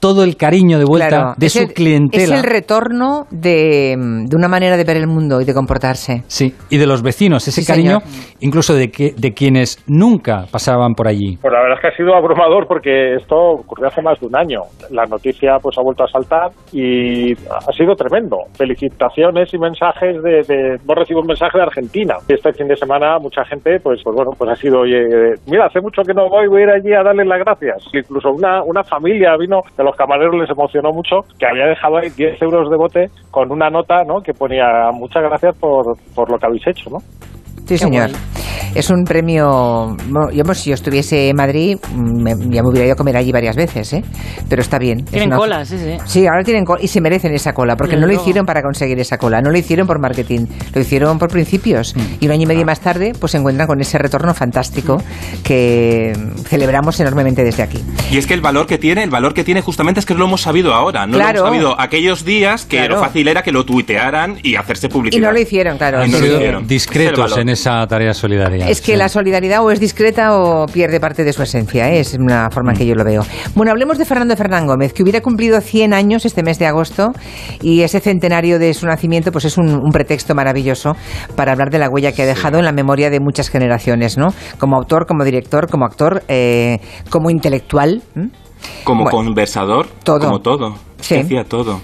todo 0.00 0.24
el 0.24 0.38
cariño 0.38 0.78
de 0.78 0.86
vuelta 0.86 1.08
Claro, 1.08 1.34
de 1.36 1.50
su 1.50 1.58
el- 1.58 1.74
clientela. 1.74 2.22
Es 2.24 2.30
el 2.30 2.42
retorno 2.50 3.26
de, 3.30 3.94
de 4.26 4.34
una 4.34 4.48
manera 4.48 4.78
de 4.78 4.84
ver 4.84 4.96
el 4.96 5.06
mundo 5.06 5.42
y 5.42 5.44
de 5.44 5.52
comportarse. 5.52 6.22
Sí, 6.26 6.54
y 6.70 6.78
de 6.78 6.86
los 6.86 7.02
vecinos, 7.02 7.46
ese 7.46 7.60
Sí, 7.60 7.66
cariño, 7.66 8.00
señor. 8.00 8.29
Incluso 8.40 8.74
de, 8.74 8.90
que, 8.90 9.12
de 9.16 9.32
quienes 9.32 9.82
nunca 9.86 10.44
pasaban 10.50 10.94
por 10.94 11.08
allí. 11.08 11.38
Pues 11.40 11.52
la 11.52 11.60
verdad 11.60 11.78
es 11.78 11.80
que 11.80 11.88
ha 11.88 11.96
sido 11.96 12.14
abrumador 12.14 12.66
porque 12.66 13.14
esto 13.14 13.36
ocurrió 13.36 13.88
hace 13.88 14.02
más 14.02 14.18
de 14.20 14.26
un 14.26 14.36
año. 14.36 14.60
La 14.90 15.04
noticia 15.06 15.56
pues 15.62 15.76
ha 15.78 15.82
vuelto 15.82 16.04
a 16.04 16.08
saltar 16.08 16.50
y 16.72 17.32
ha 17.32 17.72
sido 17.76 17.94
tremendo. 17.94 18.36
Felicitaciones 18.56 19.52
y 19.54 19.58
mensajes 19.58 20.22
de, 20.22 20.42
de 20.42 20.74
hemos 20.74 20.96
recibido 20.96 21.20
un 21.20 21.28
mensaje 21.28 21.58
de 21.58 21.64
Argentina. 21.64 22.16
Este 22.28 22.52
fin 22.52 22.68
de 22.68 22.76
semana 22.76 23.18
mucha 23.18 23.44
gente 23.44 23.78
pues 23.80 24.00
pues 24.02 24.16
bueno, 24.16 24.32
pues 24.36 24.50
ha 24.50 24.56
sido, 24.56 24.80
oye, 24.80 25.34
mira, 25.46 25.66
hace 25.66 25.80
mucho 25.80 26.02
que 26.02 26.14
no 26.14 26.28
voy, 26.28 26.48
voy 26.48 26.62
a 26.62 26.64
ir 26.64 26.70
allí 26.70 26.92
a 26.92 27.02
darles 27.02 27.26
las 27.26 27.40
gracias. 27.40 27.82
Incluso 27.92 28.30
una, 28.30 28.62
una 28.62 28.82
familia 28.82 29.36
vino, 29.38 29.60
de 29.76 29.84
los 29.84 29.96
camareros 29.96 30.34
les 30.36 30.50
emocionó 30.50 30.90
mucho, 30.92 31.20
que 31.38 31.46
había 31.46 31.66
dejado 31.66 31.98
ahí 31.98 32.08
10 32.10 32.42
euros 32.42 32.70
de 32.70 32.76
bote 32.76 33.06
con 33.30 33.52
una 33.52 33.70
nota, 33.70 34.02
¿no? 34.04 34.20
Que 34.20 34.32
ponía 34.32 34.90
muchas 34.92 35.22
gracias 35.22 35.56
por, 35.58 35.96
por 36.14 36.30
lo 36.30 36.38
que 36.38 36.46
habéis 36.46 36.66
hecho, 36.66 36.90
¿no? 36.90 36.98
Sí, 37.70 37.78
señor. 37.78 38.10
Es 38.74 38.90
un 38.90 39.04
premio. 39.04 39.96
bueno, 40.08 40.30
yo, 40.32 40.42
si 40.54 40.70
yo 40.70 40.74
estuviese 40.74 41.28
en 41.28 41.36
Madrid, 41.36 41.76
mm, 41.94 42.22
me- 42.22 42.34
ya 42.54 42.62
me 42.62 42.68
hubiera 42.68 42.84
ido 42.86 42.92
a 42.94 42.96
comer 42.96 43.16
allí 43.16 43.30
varias 43.32 43.54
veces, 43.56 43.92
¿eh? 43.92 44.02
Pero 44.48 44.60
está 44.62 44.78
bien. 44.78 45.00
Es 45.00 45.10
Tienen 45.10 45.28
una- 45.28 45.36
cola, 45.38 45.64
sí, 45.64 45.76
sí. 45.78 45.96
Sí, 46.04 46.26
ahora 46.26 46.42
tienen 46.42 46.64
cola 46.64 46.80
y 46.82 46.88
se 46.88 47.00
merecen 47.00 47.32
esa 47.32 47.52
cola, 47.52 47.76
porque 47.76 47.96
no 47.96 48.06
lo 48.06 48.12
hicieron 48.12 48.44
para 48.46 48.60
conseguir 48.62 48.98
esa 48.98 49.18
cola, 49.18 49.40
no 49.40 49.50
lo 49.50 49.58
hicieron 49.58 49.86
por 49.86 50.00
marketing, 50.00 50.46
lo 50.74 50.80
hicieron 50.80 51.18
por 51.18 51.30
principios. 51.30 51.94
Y 52.20 52.26
un 52.26 52.32
año 52.32 52.42
y 52.42 52.46
medio 52.46 52.64
más 52.66 52.80
tarde, 52.80 53.12
pues 53.18 53.32
se 53.32 53.38
encuentran 53.38 53.66
con 53.68 53.80
ese 53.80 53.98
retorno 53.98 54.34
fantástico 54.34 54.98
que 55.44 56.12
celebramos 56.46 56.98
enormemente 57.00 57.44
desde 57.44 57.62
aquí. 57.62 57.78
Y 58.10 58.18
es 58.18 58.26
que 58.26 58.34
el 58.34 58.40
valor 58.40 58.66
que 58.66 58.78
tiene, 58.78 59.02
el 59.02 59.10
valor 59.10 59.34
que 59.34 59.44
tiene 59.44 59.60
justamente 59.62 60.00
es 60.00 60.06
que 60.06 60.14
lo 60.14 60.24
hemos 60.26 60.42
sabido 60.42 60.74
ahora, 60.74 61.06
no 61.06 61.14
Claro. 61.14 61.40
lo 61.42 61.46
hemos 61.46 61.48
sabido 61.50 61.80
aquellos 61.80 62.24
días 62.24 62.64
que 62.66 62.78
Claro. 62.78 62.96
lo 62.96 63.00
fácil 63.02 63.28
era 63.28 63.42
que 63.42 63.52
lo 63.52 63.64
tuitearan 63.64 64.38
y 64.42 64.56
hacerse 64.56 64.86
Y 64.86 64.90
publicidad. 64.90 65.26
no 65.26 65.32
lo 65.32 65.40
hicieron, 65.40 65.76
claro. 65.78 66.04
Y 66.04 66.08
no 66.10 66.18
lo 66.18 66.24
sí. 66.26 66.32
hicieron. 66.32 66.54
Ese 66.56 66.62
es 66.62 66.68
discretos 66.68 67.36
en 67.38 67.48
esa 67.60 67.86
tarea 67.86 68.14
solidaria. 68.14 68.68
Es 68.68 68.80
que 68.80 68.92
sí. 68.92 68.98
la 68.98 69.08
solidaridad 69.08 69.62
o 69.62 69.70
es 69.70 69.80
discreta 69.80 70.36
o 70.36 70.66
pierde 70.66 70.98
parte 70.98 71.24
de 71.24 71.32
su 71.32 71.42
esencia, 71.42 71.90
¿eh? 71.90 72.00
es 72.00 72.14
una 72.18 72.50
forma 72.50 72.72
en 72.72 72.78
que 72.78 72.86
yo 72.86 72.94
lo 72.94 73.04
veo. 73.04 73.22
Bueno, 73.54 73.70
hablemos 73.70 73.98
de 73.98 74.04
Fernando 74.06 74.36
Fernán 74.36 74.66
Gómez, 74.66 74.92
que 74.92 75.02
hubiera 75.02 75.20
cumplido 75.20 75.60
100 75.60 75.92
años 75.92 76.24
este 76.24 76.42
mes 76.42 76.58
de 76.58 76.66
agosto 76.66 77.12
y 77.60 77.82
ese 77.82 78.00
centenario 78.00 78.58
de 78.58 78.72
su 78.72 78.86
nacimiento 78.86 79.30
pues 79.30 79.44
es 79.44 79.58
un, 79.58 79.68
un 79.68 79.90
pretexto 79.92 80.34
maravilloso 80.34 80.96
para 81.36 81.52
hablar 81.52 81.70
de 81.70 81.78
la 81.78 81.88
huella 81.90 82.12
que 82.12 82.22
ha 82.22 82.26
dejado 82.26 82.58
en 82.58 82.64
la 82.64 82.72
memoria 82.72 83.10
de 83.10 83.20
muchas 83.20 83.50
generaciones, 83.50 84.16
¿no? 84.16 84.28
Como 84.58 84.76
autor, 84.76 85.06
como 85.06 85.24
director, 85.24 85.68
como 85.68 85.84
actor, 85.84 86.22
eh, 86.28 86.78
como 87.10 87.30
intelectual. 87.30 88.02
Como 88.84 89.04
Bueno, 89.04 89.16
conversador, 89.16 89.86
todo. 90.04 90.20
como 90.20 90.40
todo. 90.40 90.74
Sí. 91.00 91.16
Hacía 91.16 91.44
todo. 91.44 91.80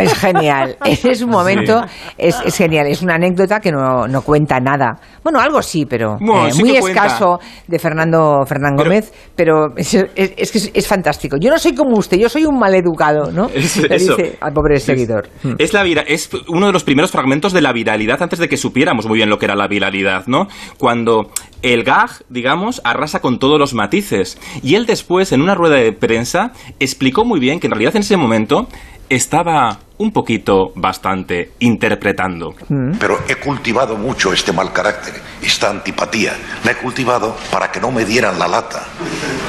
Es 0.02 0.14
genial. 0.14 0.76
Es 1.10 1.22
un 1.22 1.30
momento, 1.30 1.82
es, 2.16 2.36
genial. 2.54 2.86
Es 2.86 3.02
una 3.02 3.14
anécdota 3.14 3.58
que 3.60 3.72
no, 3.72 4.06
no 4.06 4.22
cuenta 4.22 4.60
nada. 4.60 5.00
Bueno, 5.22 5.40
algo 5.40 5.60
sí, 5.62 5.86
pero 5.86 6.16
eh, 6.20 6.50
muy 6.58 6.76
escaso 6.76 7.38
de 7.66 7.78
Fernando 7.78 8.44
Fernán 8.46 8.76
Gómez, 8.76 9.12
pero, 9.34 9.74
es, 9.76 9.94
es, 9.94 10.52
que 10.52 10.70
es, 10.72 10.86
fantástico. 10.86 11.36
Yo 11.40 11.50
no 11.50 11.58
soy 11.58 11.74
como 11.74 11.96
usted, 11.96 12.18
yo 12.18 12.28
soy 12.28 12.44
un 12.44 12.58
maleducado, 12.58 13.30
¿no? 13.32 13.48
Es, 13.54 13.76
Le 13.76 13.98
dice 13.98 14.38
al 14.40 14.52
pobre 14.52 14.78
seguidor. 14.78 15.28
Es, 15.58 15.72
la 15.72 15.84
es 15.84 16.30
uno 16.48 16.66
de 16.66 16.72
los 16.72 16.84
primeros 16.84 17.10
fragmentos 17.10 17.52
de 17.52 17.60
la 17.60 17.72
viralidad 17.72 18.22
antes 18.22 18.38
de 18.38 18.48
que 18.48 18.56
supiéramos 18.56 19.06
muy 19.06 19.16
bien 19.16 19.28
lo 19.28 19.38
que 19.38 19.46
era 19.46 19.54
la 19.54 19.68
viralidad, 19.68 20.26
¿no? 20.26 20.48
Cuando 20.78 21.30
el 21.62 21.84
gag, 21.84 22.10
digamos, 22.28 22.80
arrasa 22.84 23.20
con 23.20 23.38
todos 23.38 23.58
los 23.58 23.74
matices. 23.74 24.38
Y 24.62 24.74
él 24.74 24.86
después, 24.86 25.32
en 25.32 25.42
una 25.42 25.54
rueda 25.54 25.76
de 25.76 25.92
prensa, 25.92 26.52
explicó 26.78 27.24
muy 27.24 27.40
bien 27.40 27.60
que 27.60 27.66
en 27.66 27.72
realidad 27.72 27.96
en 27.96 28.02
ese 28.02 28.16
momento 28.16 28.68
estaba 29.08 29.78
un 30.00 30.12
poquito 30.12 30.72
bastante 30.74 31.52
interpretando. 31.58 32.54
Mm. 32.68 32.92
Pero 32.98 33.20
he 33.28 33.36
cultivado 33.36 33.96
mucho 33.96 34.32
este 34.32 34.50
mal 34.50 34.72
carácter, 34.72 35.14
esta 35.42 35.68
antipatía. 35.68 36.32
La 36.64 36.72
he 36.72 36.76
cultivado 36.76 37.36
para 37.50 37.70
que 37.70 37.80
no 37.80 37.90
me 37.90 38.06
dieran 38.06 38.38
la 38.38 38.48
lata. 38.48 38.82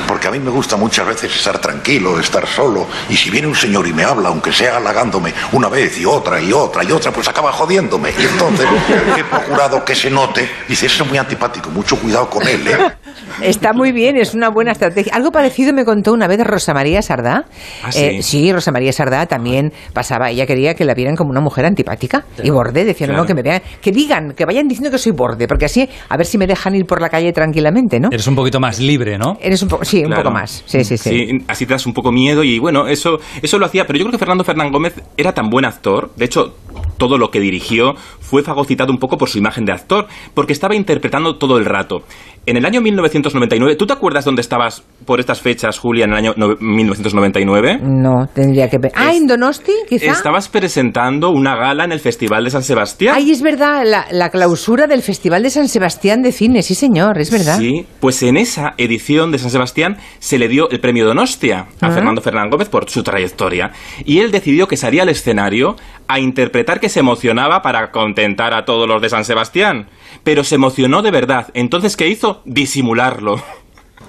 Porque 0.07 0.27
a 0.27 0.31
mí 0.31 0.39
me 0.39 0.51
gusta 0.51 0.75
muchas 0.75 1.07
veces 1.07 1.33
estar 1.33 1.59
tranquilo, 1.59 2.19
estar 2.19 2.45
solo. 2.45 2.85
Y 3.09 3.15
si 3.15 3.29
viene 3.29 3.47
un 3.47 3.55
señor 3.55 3.87
y 3.87 3.93
me 3.93 4.03
habla, 4.03 4.27
aunque 4.27 4.51
sea 4.51 4.75
halagándome 4.75 5.33
una 5.53 5.69
vez 5.69 5.97
y 5.97 6.05
otra 6.05 6.41
y 6.41 6.51
otra 6.51 6.83
y 6.83 6.91
otra, 6.91 7.11
pues 7.13 7.29
acaba 7.29 7.53
jodiéndome. 7.53 8.09
Y 8.19 8.23
entonces 8.25 8.67
he 9.17 9.23
procurado 9.23 9.85
que 9.85 9.95
se 9.95 10.09
note. 10.09 10.49
Dice, 10.67 10.87
eso 10.87 11.03
es 11.03 11.09
muy 11.09 11.17
antipático, 11.17 11.69
mucho 11.69 11.97
cuidado 11.97 12.29
con 12.29 12.45
él, 12.45 12.67
¿eh? 12.67 12.77
Está 13.41 13.73
muy 13.73 13.91
bien, 13.91 14.17
es 14.17 14.33
una 14.33 14.49
buena 14.49 14.73
estrategia. 14.73 15.13
Algo 15.15 15.31
parecido 15.31 15.73
me 15.73 15.85
contó 15.85 16.13
una 16.13 16.27
vez 16.27 16.39
Rosa 16.45 16.73
María 16.73 17.01
Sardá. 17.01 17.45
¿Ah, 17.83 17.91
sí? 17.91 18.03
Eh, 18.03 18.23
sí, 18.23 18.51
Rosa 18.51 18.71
María 18.71 18.91
Sardá 18.91 19.25
también 19.25 19.71
pasaba. 19.93 20.29
Ella 20.29 20.40
quería 20.45 20.73
que 20.73 20.85
la 20.85 20.93
vieran 20.93 21.15
como 21.15 21.29
una 21.31 21.41
mujer 21.41 21.65
antipática. 21.65 22.25
Y 22.43 22.49
borde, 22.49 22.85
decía, 22.85 23.07
no, 23.07 23.13
no, 23.13 23.25
que 23.25 23.33
me 23.33 23.41
vean, 23.41 23.61
que 23.81 23.91
digan, 23.91 24.33
que 24.33 24.45
vayan 24.45 24.67
diciendo 24.67 24.91
que 24.91 24.97
soy 24.97 25.11
borde, 25.11 25.47
porque 25.47 25.65
así, 25.65 25.87
a 26.09 26.17
ver 26.17 26.25
si 26.25 26.37
me 26.37 26.47
dejan 26.47 26.75
ir 26.75 26.85
por 26.85 27.01
la 27.01 27.09
calle 27.09 27.31
tranquilamente, 27.33 27.99
¿no? 27.99 28.09
Eres 28.11 28.27
un 28.27 28.35
poquito 28.35 28.59
más 28.59 28.79
libre, 28.79 29.17
¿no? 29.17 29.37
Eres 29.41 29.61
un 29.61 29.69
poco, 29.69 29.85
sí, 29.85 30.03
un 30.03 30.13
poco 30.13 30.31
más. 30.31 30.63
Sí, 30.65 30.83
sí, 30.83 30.97
sí, 30.97 31.09
sí. 31.09 31.45
Así 31.47 31.65
te 31.65 31.73
das 31.73 31.85
un 31.85 31.93
poco 31.93 32.11
miedo 32.11 32.43
y 32.43 32.59
bueno, 32.59 32.87
eso, 32.87 33.19
eso 33.41 33.57
lo 33.57 33.65
hacía. 33.65 33.85
Pero 33.85 33.99
yo 33.99 34.05
creo 34.05 34.11
que 34.11 34.17
Fernando 34.17 34.43
Fernán 34.43 34.71
Gómez 34.71 35.01
era 35.17 35.33
tan 35.33 35.49
buen 35.49 35.65
actor. 35.65 36.11
De 36.15 36.25
hecho, 36.25 36.55
todo 36.97 37.17
lo 37.17 37.31
que 37.31 37.39
dirigió 37.39 37.95
fue 38.19 38.43
fagocitado 38.43 38.91
un 38.91 38.99
poco 38.99 39.17
por 39.17 39.27
su 39.27 39.39
imagen 39.39 39.65
de 39.65 39.71
actor, 39.71 40.07
porque 40.33 40.53
estaba 40.53 40.75
interpretando 40.75 41.37
todo 41.37 41.57
el 41.57 41.65
rato. 41.65 42.03
En 42.43 42.57
el 42.57 42.65
año 42.65 42.81
1999, 42.81 43.75
¿tú 43.75 43.85
te 43.85 43.93
acuerdas 43.93 44.25
dónde 44.25 44.41
estabas 44.41 44.83
por 45.05 45.19
estas 45.19 45.41
fechas, 45.41 45.77
Julia, 45.77 46.05
en 46.05 46.11
el 46.11 46.17
año 46.17 46.33
1999? 46.59 47.81
No, 47.83 48.25
tendría 48.33 48.67
que... 48.67 48.79
Ah, 48.95 49.13
en 49.13 49.27
Donosti, 49.27 49.71
quizá. 49.87 50.11
Estabas 50.11 50.49
presentando 50.49 51.29
una 51.29 51.55
gala 51.55 51.83
en 51.83 51.91
el 51.91 51.99
Festival 51.99 52.43
de 52.43 52.49
San 52.49 52.63
Sebastián. 52.63 53.13
Ay, 53.15 53.29
es 53.29 53.43
verdad, 53.43 53.83
la, 53.85 54.29
clausura 54.31 54.87
del 54.87 55.03
Festival 55.03 55.43
de 55.43 55.51
San 55.51 55.67
Sebastián 55.67 56.23
de 56.23 56.31
cine, 56.31 56.63
sí 56.63 56.73
señor, 56.73 57.19
es 57.19 57.29
verdad. 57.29 57.59
Sí, 57.59 57.85
pues 57.99 58.23
en 58.23 58.37
esa 58.37 58.73
edición 58.77 59.31
de 59.31 59.37
San 59.37 59.51
Sebastián 59.51 59.97
se 60.17 60.39
le 60.39 60.47
dio 60.47 60.67
el 60.71 60.79
premio 60.79 61.05
Donostia 61.05 61.67
a 61.79 61.87
ah. 61.87 61.91
Fernando 61.91 62.21
Fernán 62.21 62.49
Gómez 62.49 62.69
por 62.69 62.89
su 62.89 63.03
trayectoria. 63.03 63.71
Y 64.03 64.17
él 64.17 64.31
decidió 64.31 64.67
que 64.67 64.77
salía 64.77 65.03
al 65.03 65.09
escenario 65.09 65.75
a 66.07 66.19
interpretar 66.19 66.79
que 66.79 66.89
se 66.89 67.01
emocionaba 67.01 67.61
para 67.61 67.91
contentar 67.91 68.55
a 68.55 68.65
todos 68.65 68.87
los 68.87 68.99
de 68.99 69.09
San 69.09 69.25
Sebastián 69.25 69.85
pero 70.23 70.43
se 70.43 70.55
emocionó 70.55 71.01
de 71.01 71.11
verdad. 71.11 71.49
Entonces, 71.53 71.97
¿qué 71.97 72.07
hizo? 72.07 72.41
Disimularlo. 72.45 73.35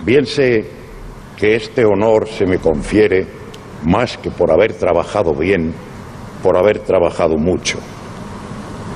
Bien 0.04 0.26
sé 0.26 0.64
que 1.36 1.56
este 1.56 1.84
honor 1.84 2.28
se 2.28 2.46
me 2.46 2.58
confiere 2.58 3.26
más 3.84 4.16
que 4.18 4.30
por 4.30 4.50
haber 4.50 4.74
trabajado 4.74 5.32
bien, 5.34 5.72
por 6.42 6.56
haber 6.56 6.80
trabajado 6.80 7.36
mucho. 7.36 7.78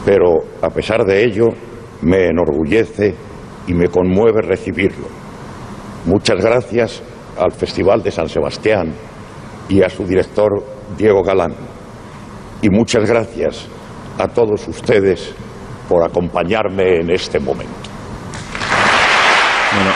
Pero 0.05 0.45
a 0.63 0.71
pesar 0.71 1.05
de 1.05 1.25
ello, 1.25 1.49
me 2.03 2.27
enorgullece 2.27 3.15
y 3.67 3.75
me 3.75 3.89
conmueve 3.89 4.43
recibirlo. 4.43 5.07
Muchas 6.05 6.41
gracias 6.41 7.03
al 7.39 7.53
Festival 7.53 8.03
de 8.03 8.11
San 8.11 8.29
Sebastián 8.29 8.93
y 9.69 9.83
a 9.83 9.89
su 9.89 10.05
director 10.05 10.63
Diego 10.97 11.23
Galán. 11.23 11.55
Y 12.63 12.71
muchas 12.71 13.09
gracias 13.09 13.67
a 14.19 14.29
todos 14.29 14.67
ustedes 14.69 15.35
por 15.89 16.05
acompañarme 16.05 17.01
en 17.01 17.11
este 17.11 17.39
momento. 17.39 17.75
Bueno, 19.75 19.91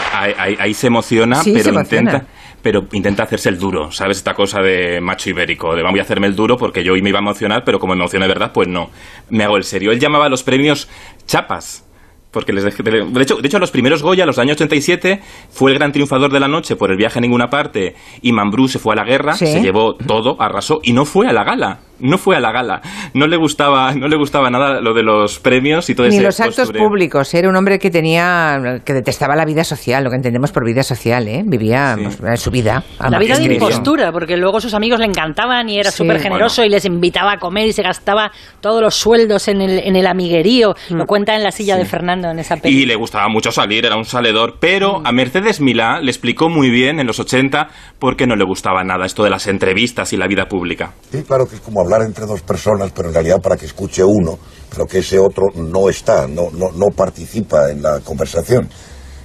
ahí, 0.58 0.74
se 0.74 0.88
emociona, 0.88 1.40
pero 1.44 1.80
intenta 1.80 2.26
pero 2.62 2.82
intenta 2.92 3.22
hacerse 3.22 3.48
el 3.48 3.58
duro, 3.58 3.90
¿sabes? 3.90 4.18
Esta 4.18 4.34
cosa 4.34 4.60
de 4.60 5.00
macho 5.00 5.30
ibérico, 5.30 5.74
de 5.74 5.82
voy 5.82 5.98
a 5.98 6.02
hacerme 6.02 6.26
el 6.26 6.36
duro 6.36 6.56
porque 6.56 6.84
yo 6.84 6.92
hoy 6.92 7.02
me 7.02 7.08
iba 7.08 7.18
a 7.18 7.22
emocionar, 7.22 7.62
pero 7.64 7.78
como 7.78 7.94
emociona 7.94 8.26
de 8.26 8.32
verdad, 8.32 8.50
pues 8.52 8.68
no, 8.68 8.90
me 9.30 9.44
hago 9.44 9.56
el 9.56 9.64
serio. 9.64 9.92
Él 9.92 9.98
llamaba 9.98 10.26
a 10.26 10.28
los 10.28 10.42
premios 10.42 10.88
chapas, 11.26 11.86
porque 12.30 12.52
les 12.52 12.64
dejé, 12.64 12.82
de 12.82 13.22
hecho, 13.22 13.36
de 13.36 13.48
hecho, 13.48 13.58
los 13.58 13.70
primeros 13.70 14.02
Goya, 14.02 14.26
los 14.26 14.38
años 14.38 14.56
87, 14.56 15.20
fue 15.50 15.72
el 15.72 15.78
gran 15.78 15.92
triunfador 15.92 16.30
de 16.30 16.40
la 16.40 16.48
noche 16.48 16.76
por 16.76 16.90
el 16.90 16.96
viaje 16.96 17.18
a 17.18 17.22
ninguna 17.22 17.48
parte 17.48 17.94
y 18.22 18.32
Mambrú 18.32 18.68
se 18.68 18.78
fue 18.78 18.92
a 18.92 18.96
la 18.96 19.04
guerra, 19.04 19.34
se 19.34 19.60
llevó 19.60 19.94
todo, 19.94 20.36
arrasó 20.40 20.80
y 20.82 20.92
no 20.92 21.04
fue 21.04 21.28
a 21.28 21.32
la 21.32 21.44
gala 21.44 21.80
no 22.00 22.18
fue 22.18 22.36
a 22.36 22.40
la 22.40 22.52
gala. 22.52 22.80
No 23.14 23.26
le 23.26 23.36
gustaba, 23.36 23.94
no 23.94 24.08
le 24.08 24.16
gustaba 24.16 24.50
nada 24.50 24.80
lo 24.80 24.94
de 24.94 25.02
los 25.02 25.38
premios 25.38 25.88
y 25.90 25.94
todo 25.94 26.08
Ni 26.08 26.20
los 26.20 26.40
actos 26.40 26.72
públicos. 26.72 27.32
Era 27.34 27.48
un 27.48 27.56
hombre 27.56 27.78
que 27.78 27.90
tenía, 27.90 28.80
que 28.84 28.92
detestaba 28.92 29.36
la 29.36 29.44
vida 29.44 29.64
social, 29.64 30.04
lo 30.04 30.10
que 30.10 30.16
entendemos 30.16 30.52
por 30.52 30.64
vida 30.64 30.82
social, 30.82 31.28
¿eh? 31.28 31.42
Vivía 31.44 31.96
pues, 32.18 32.40
su 32.40 32.50
vida. 32.50 32.84
La 32.98 33.18
vida 33.18 33.38
de 33.38 33.54
impostura, 33.54 34.12
porque 34.12 34.36
luego 34.36 34.60
sus 34.60 34.74
amigos 34.74 35.00
le 35.00 35.06
encantaban 35.06 35.68
y 35.68 35.78
era 35.78 35.90
súper 35.90 36.20
generoso 36.20 36.64
y 36.64 36.68
les 36.68 36.84
invitaba 36.84 37.32
a 37.32 37.38
comer 37.38 37.66
y 37.68 37.72
se 37.72 37.82
gastaba 37.82 38.30
todos 38.60 38.82
los 38.82 38.94
sueldos 38.94 39.48
en 39.48 39.60
el, 39.60 39.78
en 39.80 39.96
el 39.96 40.06
amiguerío. 40.06 40.74
Mm. 40.90 40.94
Lo 40.94 41.06
cuenta 41.06 41.36
en 41.36 41.42
la 41.42 41.50
silla 41.50 41.76
de 41.76 41.84
Fernando 41.84 42.30
en 42.30 42.38
esa 42.38 42.56
película. 42.56 42.82
Y 42.82 42.86
le 42.86 42.94
gustaba 42.96 43.28
mucho 43.28 43.50
salir, 43.50 43.84
era 43.86 43.96
un 43.96 44.04
saledor, 44.04 44.56
pero 44.60 45.00
mm. 45.00 45.06
a 45.06 45.12
Mercedes 45.12 45.60
Milá 45.60 46.00
le 46.00 46.10
explicó 46.10 46.48
muy 46.48 46.70
bien 46.70 47.00
en 47.00 47.06
los 47.06 47.18
80 47.18 47.68
por 47.98 48.16
qué 48.16 48.26
no 48.26 48.36
le 48.36 48.44
gustaba 48.44 48.84
nada 48.84 49.06
esto 49.06 49.22
de 49.24 49.30
las 49.30 49.46
entrevistas 49.46 50.12
y 50.12 50.16
la 50.16 50.26
vida 50.26 50.46
pública. 50.46 50.92
Sí, 51.10 51.22
claro 51.22 51.46
que 51.46 51.58
como 51.58 51.82
hablar 51.92 52.06
entre 52.06 52.24
dos 52.26 52.42
personas, 52.42 52.92
pero 52.94 53.08
en 53.08 53.14
realidad 53.14 53.40
para 53.42 53.56
que 53.56 53.66
escuche 53.66 54.04
uno, 54.04 54.38
pero 54.70 54.86
que 54.86 54.98
ese 54.98 55.18
otro 55.18 55.46
no 55.56 55.88
está, 55.88 56.28
no, 56.28 56.50
no, 56.52 56.70
no 56.70 56.86
participa 56.94 57.70
en 57.70 57.82
la 57.82 58.00
conversación. 58.00 58.68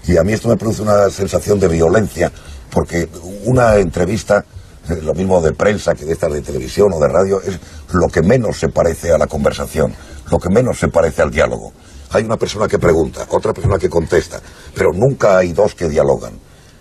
Y 0.08 0.18
a 0.18 0.24
mí 0.24 0.34
esto 0.34 0.50
me 0.50 0.58
produce 0.58 0.82
una 0.82 1.10
sensación 1.10 1.60
de 1.60 1.68
violencia, 1.68 2.32
porque 2.72 3.08
una 3.46 3.76
entrevista, 3.76 4.44
eh, 4.90 4.96
lo 5.02 5.14
mismo 5.14 5.42
de 5.42 5.54
prensa 5.54 5.94
que 5.94 6.06
de 6.06 6.14
esta 6.14 6.28
de 6.28 6.42
televisión 6.42 6.88
o 6.92 7.00
de 7.00 7.08
radio, 7.08 7.40
es 7.42 7.60
lo 7.94 8.08
que 8.08 8.22
menos 8.22 8.58
se 8.58 8.70
parece 8.70 9.12
a 9.12 9.18
la 9.18 9.28
conversación, 9.28 9.94
lo 10.32 10.40
que 10.40 10.50
menos 10.50 10.80
se 10.80 10.88
parece 10.88 11.22
al 11.22 11.30
diálogo. 11.30 11.72
Hay 12.12 12.24
una 12.24 12.38
persona 12.38 12.68
que 12.68 12.80
pregunta, 12.80 13.28
otra 13.30 13.54
persona 13.54 13.78
que 13.78 13.90
contesta, 13.90 14.40
pero 14.74 14.92
nunca 14.92 15.38
hay 15.38 15.54
dos 15.54 15.76
que 15.76 15.88
dialogan. 15.88 16.34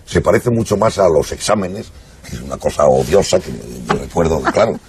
Se 0.05 0.21
parece 0.21 0.49
mucho 0.49 0.77
más 0.77 0.97
a 0.97 1.07
los 1.09 1.31
exámenes, 1.31 1.91
que 2.27 2.35
es 2.35 2.41
una 2.41 2.57
cosa 2.57 2.85
odiosa 2.85 3.39
que 3.39 3.51
yo 3.51 3.99
recuerdo, 3.99 4.41
claro 4.41 4.79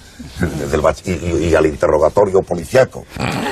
y, 1.04 1.54
al 1.54 1.66
interrogatorio 1.66 2.40
policiaco, 2.40 3.04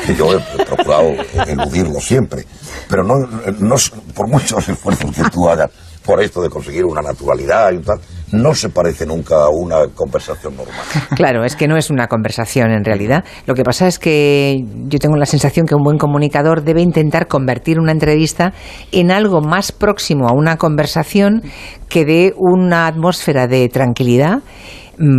que 0.06 0.14
yo 0.14 0.34
he, 0.34 0.64
procurado 0.64 1.10
eludirlo 1.46 2.00
siempre. 2.00 2.44
Pero 2.88 3.02
no, 3.02 3.14
no, 3.58 3.76
por 4.14 4.28
muchos 4.28 4.68
esfuerzos 4.68 5.14
que 5.14 5.22
tú 5.30 5.48
hagas 5.48 5.70
por 6.04 6.22
esto 6.22 6.42
de 6.42 6.50
conseguir 6.50 6.84
una 6.84 7.00
naturalidad 7.00 7.72
y 7.72 7.78
tal, 7.78 7.98
no 8.32 8.54
se 8.54 8.68
parece 8.68 9.06
nunca 9.06 9.44
a 9.44 9.48
una 9.48 9.88
conversación 9.94 10.56
normal. 10.56 10.76
Claro, 11.14 11.44
es 11.44 11.56
que 11.56 11.66
no 11.66 11.76
es 11.76 11.90
una 11.90 12.08
conversación 12.08 12.70
en 12.72 12.84
realidad. 12.84 13.24
Lo 13.46 13.54
que 13.54 13.62
pasa 13.62 13.86
es 13.86 13.98
que 13.98 14.58
yo 14.86 14.98
tengo 14.98 15.16
la 15.16 15.26
sensación 15.26 15.66
que 15.66 15.74
un 15.74 15.82
buen 15.82 15.98
comunicador 15.98 16.62
debe 16.62 16.82
intentar 16.82 17.26
convertir 17.26 17.78
una 17.78 17.92
entrevista 17.92 18.52
en 18.92 19.10
algo 19.10 19.40
más 19.40 19.72
próximo 19.72 20.28
a 20.28 20.32
una 20.32 20.56
conversación 20.56 21.42
que 21.88 22.04
dé 22.04 22.34
una 22.36 22.86
atmósfera 22.86 23.46
de 23.46 23.68
tranquilidad 23.68 24.42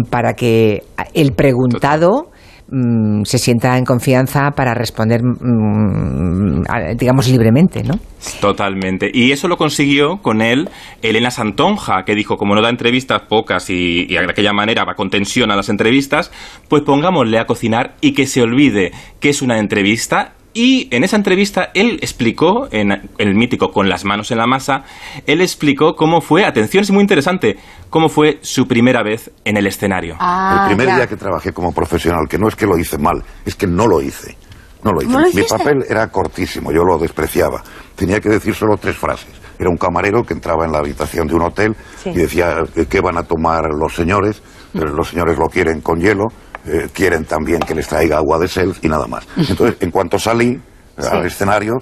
para 0.09 0.33
que 0.33 0.83
el 1.13 1.33
preguntado 1.33 2.31
Mm, 2.67 3.25
se 3.25 3.37
sienta 3.37 3.77
en 3.77 3.85
confianza 3.85 4.49
para 4.55 4.73
responder, 4.73 5.21
mm, 5.23 6.63
digamos, 6.97 7.27
libremente, 7.27 7.83
¿no? 7.83 7.93
Totalmente. 8.41 9.11
Y 9.13 9.31
eso 9.31 9.47
lo 9.47 9.55
consiguió 9.55 10.17
con 10.17 10.41
él 10.41 10.67
Elena 11.03 11.29
Santonja, 11.29 12.03
que 12.05 12.15
dijo, 12.15 12.37
como 12.37 12.55
no 12.55 12.63
da 12.63 12.69
entrevistas 12.69 13.21
pocas 13.29 13.69
y 13.69 14.07
de 14.07 14.17
aquella 14.17 14.51
manera 14.51 14.83
va 14.83 14.95
con 14.95 15.11
tensión 15.11 15.51
a 15.51 15.55
las 15.55 15.69
entrevistas, 15.69 16.31
pues 16.67 16.81
pongámosle 16.81 17.37
a 17.37 17.45
cocinar 17.45 17.97
y 18.01 18.13
que 18.13 18.25
se 18.25 18.41
olvide 18.41 18.91
que 19.19 19.29
es 19.29 19.43
una 19.43 19.59
entrevista 19.59 20.33
y 20.55 20.87
en 20.95 21.03
esa 21.03 21.17
entrevista 21.17 21.69
él 21.73 21.99
explicó, 22.01 22.69
en 22.71 22.89
el 23.17 23.35
mítico 23.35 23.71
Con 23.71 23.89
las 23.89 24.05
manos 24.05 24.31
en 24.31 24.37
la 24.37 24.47
masa, 24.47 24.85
él 25.27 25.41
explicó 25.41 25.95
cómo 25.95 26.21
fue, 26.21 26.45
atención, 26.45 26.81
es 26.81 26.91
muy 26.91 27.01
interesante, 27.01 27.57
cómo 27.89 28.07
fue 28.07 28.39
su 28.41 28.65
primera 28.65 29.03
vez 29.03 29.29
en 29.43 29.57
el 29.57 29.67
escenario. 29.67 30.15
Ah, 30.17 30.61
el 30.61 30.75
primer 30.75 30.95
día 30.95 31.07
que 31.07 31.17
trabajé 31.17 31.51
como 31.51 31.73
profesional, 31.73 32.25
que 32.29 32.37
no 32.37 32.47
es 32.47 32.55
que 32.55 32.65
lo 32.65 32.77
hice 32.77 32.97
mal, 32.97 33.21
es 33.45 33.53
que 33.55 33.67
no 33.67 33.85
lo 33.85 34.01
hice. 34.01 34.37
No 34.81 34.91
lo 34.91 35.01
hice. 35.01 35.41
Mi 35.41 35.43
papel 35.43 35.83
era 35.89 36.07
cortísimo, 36.07 36.71
yo 36.71 36.83
lo 36.85 36.97
despreciaba. 36.97 37.61
Tenía 37.95 38.21
que 38.21 38.29
decir 38.29 38.55
solo 38.55 38.77
tres 38.77 38.95
frases. 38.95 39.33
Era 39.59 39.69
un 39.69 39.77
camarero 39.77 40.23
que 40.23 40.33
entraba 40.33 40.63
en 40.63 40.71
la 40.71 40.77
habitación 40.77 41.27
de 41.27 41.35
un 41.35 41.41
hotel 41.41 41.75
y 42.05 42.13
decía 42.13 42.63
qué 42.89 43.01
van 43.01 43.17
a 43.17 43.23
tomar 43.23 43.63
los 43.77 43.93
señores. 43.93 44.41
Pero 44.71 44.93
los 44.93 45.09
señores 45.09 45.37
lo 45.37 45.47
quieren 45.47 45.81
con 45.81 45.99
hielo 45.99 46.25
eh, 46.65 46.89
quieren 46.93 47.25
también 47.25 47.59
que 47.59 47.75
les 47.75 47.87
traiga 47.87 48.17
agua 48.17 48.39
de 48.39 48.47
self 48.47 48.83
y 48.83 48.87
nada 48.87 49.07
más. 49.07 49.27
Entonces, 49.37 49.77
en 49.79 49.91
cuanto 49.91 50.17
salí 50.17 50.59
al 50.97 51.25
escenario, 51.25 51.73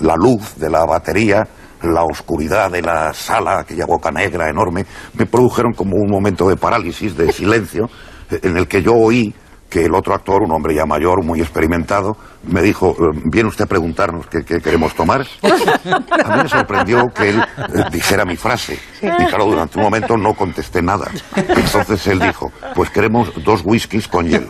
la 0.00 0.14
luz 0.16 0.56
de 0.56 0.70
la 0.70 0.84
batería, 0.84 1.46
la 1.82 2.04
oscuridad 2.04 2.70
de 2.70 2.82
la 2.82 3.12
sala, 3.12 3.60
aquella 3.60 3.86
boca 3.86 4.10
negra 4.10 4.48
enorme, 4.48 4.86
me 5.14 5.26
produjeron 5.26 5.72
como 5.72 5.96
un 5.96 6.10
momento 6.10 6.48
de 6.48 6.56
parálisis, 6.56 7.16
de 7.16 7.32
silencio, 7.32 7.88
en 8.30 8.56
el 8.56 8.66
que 8.66 8.82
yo 8.82 8.94
oí 8.94 9.34
que 9.68 9.84
el 9.84 9.94
otro 9.94 10.14
actor, 10.14 10.42
un 10.42 10.52
hombre 10.52 10.74
ya 10.74 10.86
mayor, 10.86 11.22
muy 11.24 11.40
experimentado, 11.40 12.16
me 12.44 12.62
dijo, 12.62 12.90
eh, 12.98 13.20
¿viene 13.24 13.48
usted 13.48 13.64
a 13.64 13.66
preguntarnos 13.66 14.26
qué, 14.26 14.42
queremos 14.44 14.94
tomar? 14.94 15.26
A 15.42 16.36
mí 16.36 16.42
me 16.42 16.48
sorprendió 16.48 17.06
que 17.14 17.30
él 17.30 17.40
eh, 17.40 17.84
dijera 17.90 18.24
mi 18.24 18.36
frase. 18.36 18.78
Y 19.02 19.08
claro, 19.26 19.46
durante 19.46 19.78
un 19.78 19.84
momento 19.84 20.16
no 20.16 20.34
contesté 20.34 20.82
nada. 20.82 21.10
Entonces 21.34 22.06
él 22.06 22.18
dijo, 22.18 22.52
pues 22.74 22.90
queremos 22.90 23.30
dos 23.44 23.62
whiskies 23.64 24.08
con 24.08 24.26
hielo. 24.26 24.48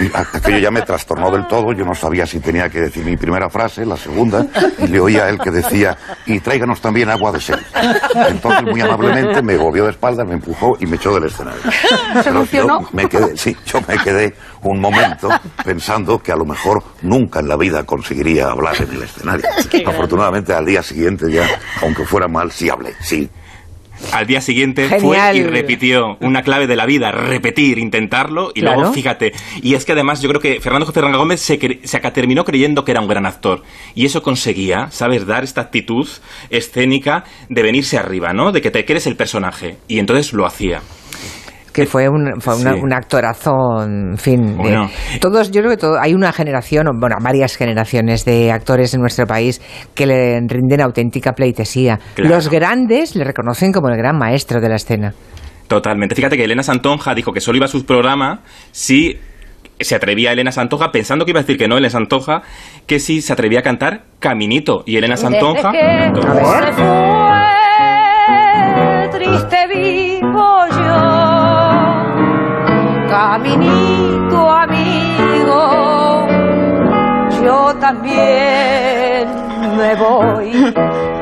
Y 0.00 0.10
aquello 0.14 0.58
ya 0.58 0.70
me 0.70 0.82
trastornó 0.82 1.30
del 1.30 1.46
todo, 1.46 1.72
yo 1.72 1.84
no 1.84 1.94
sabía 1.94 2.26
si 2.26 2.40
tenía 2.40 2.68
que 2.68 2.80
decir 2.80 3.04
mi 3.04 3.16
primera 3.16 3.48
frase, 3.48 3.84
la 3.84 3.96
segunda, 3.96 4.46
y 4.78 4.86
le 4.86 5.00
oía 5.00 5.24
a 5.24 5.28
él 5.28 5.38
que 5.38 5.50
decía, 5.50 5.96
y 6.26 6.40
tráiganos 6.40 6.80
también 6.80 7.10
agua 7.10 7.32
de 7.32 7.40
sed. 7.40 7.58
Entonces 8.28 8.62
muy 8.64 8.80
amablemente 8.80 9.42
me 9.42 9.56
volvió 9.56 9.84
de 9.84 9.90
espaldas, 9.90 10.26
me 10.26 10.34
empujó 10.34 10.76
y 10.80 10.86
me 10.86 10.96
echó 10.96 11.14
del 11.14 11.24
escenario. 11.24 11.60
¿Se 12.22 12.32
funcionó? 12.32 12.88
me 12.92 13.08
quedé, 13.08 13.36
sí, 13.36 13.56
yo 13.66 13.80
me 13.86 13.96
quedé 13.98 14.34
un 14.62 14.80
momento 14.80 15.28
pensando 15.64 16.18
que 16.18 16.32
a 16.32 16.36
lo 16.36 16.44
mejor 16.44 16.77
nunca 17.02 17.40
en 17.40 17.48
la 17.48 17.56
vida 17.56 17.84
conseguiría 17.84 18.50
hablar 18.50 18.76
en 18.80 18.90
el 18.90 19.02
escenario. 19.02 19.44
Afortunadamente 19.86 20.52
al 20.52 20.66
día 20.66 20.82
siguiente 20.82 21.30
ya, 21.30 21.46
aunque 21.82 22.04
fuera 22.04 22.28
mal, 22.28 22.50
sí 22.52 22.68
hablé, 22.68 22.94
sí. 23.00 23.28
Al 24.12 24.26
día 24.26 24.40
siguiente 24.40 24.88
fue 25.00 25.18
y 25.34 25.42
repitió 25.42 26.16
una 26.20 26.42
clave 26.42 26.66
de 26.66 26.76
la 26.76 26.86
vida, 26.86 27.10
repetir, 27.10 27.78
intentarlo 27.78 28.52
y 28.54 28.60
luego 28.60 28.92
fíjate. 28.92 29.32
Y 29.60 29.74
es 29.74 29.84
que 29.84 29.92
además 29.92 30.22
yo 30.22 30.28
creo 30.28 30.40
que 30.40 30.60
Fernando 30.60 30.86
José 30.86 31.00
Gómez 31.00 31.40
se, 31.40 31.80
se 31.82 31.98
terminó 31.98 32.44
creyendo 32.44 32.84
que 32.84 32.92
era 32.92 33.00
un 33.00 33.08
gran 33.08 33.26
actor 33.26 33.62
y 33.94 34.06
eso 34.06 34.22
conseguía, 34.22 34.88
¿sabes? 34.90 35.26
Dar 35.26 35.44
esta 35.44 35.62
actitud 35.62 36.08
escénica 36.48 37.24
de 37.48 37.62
venirse 37.62 37.98
arriba, 37.98 38.32
¿no? 38.32 38.52
De 38.52 38.60
que 38.60 38.70
te 38.70 38.84
crees 38.84 39.06
el 39.06 39.16
personaje 39.16 39.76
y 39.88 39.98
entonces 39.98 40.32
lo 40.32 40.46
hacía 40.46 40.80
que 41.78 41.86
fue 41.86 42.08
un, 42.08 42.40
fue 42.40 42.56
un 42.56 42.92
actorazo, 42.92 43.84
en 43.84 44.18
fin. 44.18 44.58
todos, 45.20 45.52
yo 45.52 45.60
creo 45.60 45.70
que 45.70 45.76
todo, 45.76 45.96
hay 46.00 46.12
una 46.12 46.32
generación, 46.32 46.86
bueno, 46.98 47.16
varias 47.22 47.56
generaciones 47.56 48.24
de 48.24 48.50
actores 48.50 48.94
en 48.94 49.00
nuestro 49.00 49.26
país 49.26 49.60
que 49.94 50.06
le 50.06 50.40
rinden 50.40 50.80
auténtica 50.80 51.34
pleitesía. 51.34 52.00
Los 52.16 52.50
grandes 52.50 53.14
le 53.14 53.22
reconocen 53.22 53.72
como 53.72 53.88
el 53.90 53.96
gran 53.96 54.18
maestro 54.18 54.60
de 54.60 54.68
la 54.68 54.74
escena. 54.74 55.14
Totalmente. 55.68 56.16
Fíjate 56.16 56.36
que 56.36 56.44
Elena 56.44 56.64
Santonja 56.64 57.14
dijo 57.14 57.32
que 57.32 57.40
solo 57.40 57.58
iba 57.58 57.66
a 57.66 57.68
su 57.68 57.86
programa 57.86 58.40
si 58.72 59.20
se 59.78 59.94
atrevía 59.94 60.32
Elena 60.32 60.50
Santonja, 60.50 60.90
pensando 60.90 61.24
que 61.24 61.30
iba 61.30 61.38
a 61.38 61.44
decir 61.44 61.58
que 61.58 61.68
no, 61.68 61.76
Elena 61.76 61.90
Santonja, 61.90 62.42
que 62.88 62.98
si 62.98 63.20
se 63.20 63.32
atrevía 63.32 63.60
a 63.60 63.62
cantar 63.62 64.02
Caminito. 64.18 64.82
Y 64.84 64.96
Elena 64.96 65.16
Santonja... 65.16 65.70
caminito 73.18 74.48
amigo, 74.48 75.60
yo 77.42 77.74
también 77.80 79.26
me 79.76 79.96
voy. 79.96 81.17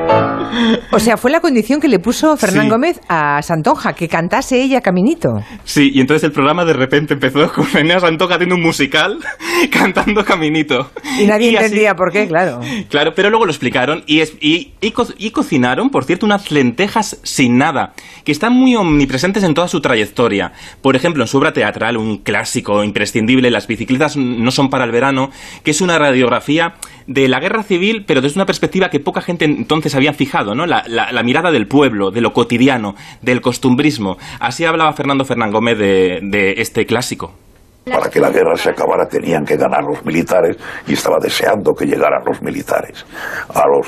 O 0.90 0.98
sea, 0.98 1.16
fue 1.16 1.30
la 1.30 1.40
condición 1.40 1.80
que 1.80 1.88
le 1.88 1.98
puso 1.98 2.36
Fernán 2.36 2.68
Gómez 2.68 3.00
a 3.08 3.42
Santonja, 3.42 3.92
que 3.92 4.08
cantase 4.08 4.62
ella 4.62 4.80
Caminito. 4.80 5.28
Sí, 5.64 5.90
y 5.94 6.00
entonces 6.00 6.24
el 6.24 6.32
programa 6.32 6.64
de 6.64 6.72
repente 6.72 7.14
empezó 7.14 7.52
con 7.54 7.66
Enea 7.74 8.00
Santonja 8.00 8.34
haciendo 8.34 8.56
un 8.56 8.62
musical 8.62 9.18
cantando 9.70 10.24
Caminito. 10.24 10.90
Y 11.18 11.26
nadie 11.26 11.50
entendía 11.50 11.94
por 11.94 12.12
qué, 12.12 12.26
claro. 12.26 12.60
Claro, 12.88 13.12
pero 13.14 13.30
luego 13.30 13.46
lo 13.46 13.50
explicaron 13.50 14.02
y, 14.06 14.22
y, 14.40 14.72
y, 14.80 15.30
cocinaron, 15.30 15.90
por 15.90 16.04
cierto, 16.04 16.26
unas 16.26 16.50
lentejas 16.50 17.20
sin 17.22 17.58
nada, 17.58 17.92
que 18.24 18.32
están 18.32 18.52
muy 18.52 18.76
omnipresentes 18.76 19.42
en 19.42 19.54
toda 19.54 19.68
su 19.68 19.80
trayectoria. 19.80 20.52
Por 20.82 20.96
ejemplo, 20.96 21.22
en 21.22 21.28
su 21.28 21.38
obra 21.38 21.52
teatral, 21.52 21.96
un 21.96 22.18
clásico 22.18 22.82
imprescindible, 22.84 23.50
Las 23.50 23.66
bicicletas 23.66 24.16
no 24.16 24.50
son 24.50 24.68
para 24.68 24.84
el 24.84 24.92
verano, 24.92 25.30
que 25.62 25.70
es 25.70 25.80
una 25.80 25.98
radiografía 25.98 26.74
de 27.06 27.28
la 27.28 27.40
guerra 27.40 27.62
civil, 27.62 28.04
pero 28.06 28.20
desde 28.20 28.38
una 28.38 28.46
perspectiva 28.46 28.88
que 28.88 29.00
poca 29.00 29.20
gente 29.20 29.44
entonces 29.44 29.94
había 29.94 30.12
fijado, 30.12 30.54
¿no? 30.54 30.66
La, 30.66 30.82
mirada 31.24 31.50
del 31.50 31.66
pueblo, 31.66 32.10
de 32.10 32.20
lo 32.20 32.32
cotidiano, 32.32 32.94
del 33.22 33.40
costumbrismo. 33.40 34.16
Así 34.40 34.64
hablaba 34.64 34.92
Fernando 34.92 35.24
Fernán 35.24 35.50
Gómez 35.50 35.78
de, 35.78 36.20
de 36.22 36.54
este 36.58 36.86
clásico. 36.86 37.32
Para 37.84 38.10
que 38.10 38.18
la 38.18 38.30
guerra 38.30 38.56
se 38.56 38.70
acabara 38.70 39.06
tenían 39.06 39.44
que 39.44 39.56
ganar 39.56 39.84
los 39.84 40.04
militares 40.04 40.56
y 40.88 40.94
estaba 40.94 41.18
deseando 41.22 41.72
que 41.72 41.86
llegaran 41.86 42.22
los 42.24 42.42
militares. 42.42 43.06
A 43.54 43.64
los, 43.68 43.86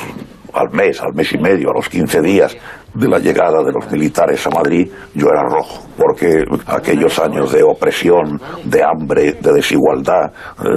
al 0.53 0.71
mes, 0.71 1.01
al 1.01 1.15
mes 1.15 1.33
y 1.33 1.39
medio, 1.39 1.71
a 1.71 1.75
los 1.75 1.89
15 1.89 2.21
días 2.23 2.57
de 2.95 3.09
la 3.09 3.19
llegada 3.19 3.63
de 3.63 3.73
los 3.73 3.91
militares 3.91 4.47
a 4.47 4.51
Madrid, 4.51 4.91
yo 5.15 5.29
era 5.29 5.43
rojo, 5.43 5.87
porque 5.97 6.45
aquellos 6.67 7.19
años 7.19 7.53
de 7.53 7.63
opresión, 7.63 8.41
de 8.65 8.83
hambre, 8.83 9.33
de 9.35 9.53
desigualdad, 9.53 10.33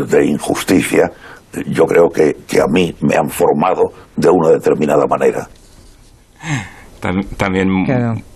de 0.08 0.25
injusticia, 0.25 1.12
yo 1.68 1.86
creo 1.86 2.10
que, 2.10 2.36
que 2.48 2.62
a 2.62 2.68
mí 2.68 2.94
me 3.02 3.16
han 3.16 3.30
formado 3.30 3.84
de 4.16 4.30
una 4.30 4.50
determinada 4.50 5.06
manera. 5.08 5.48
También 7.38 7.68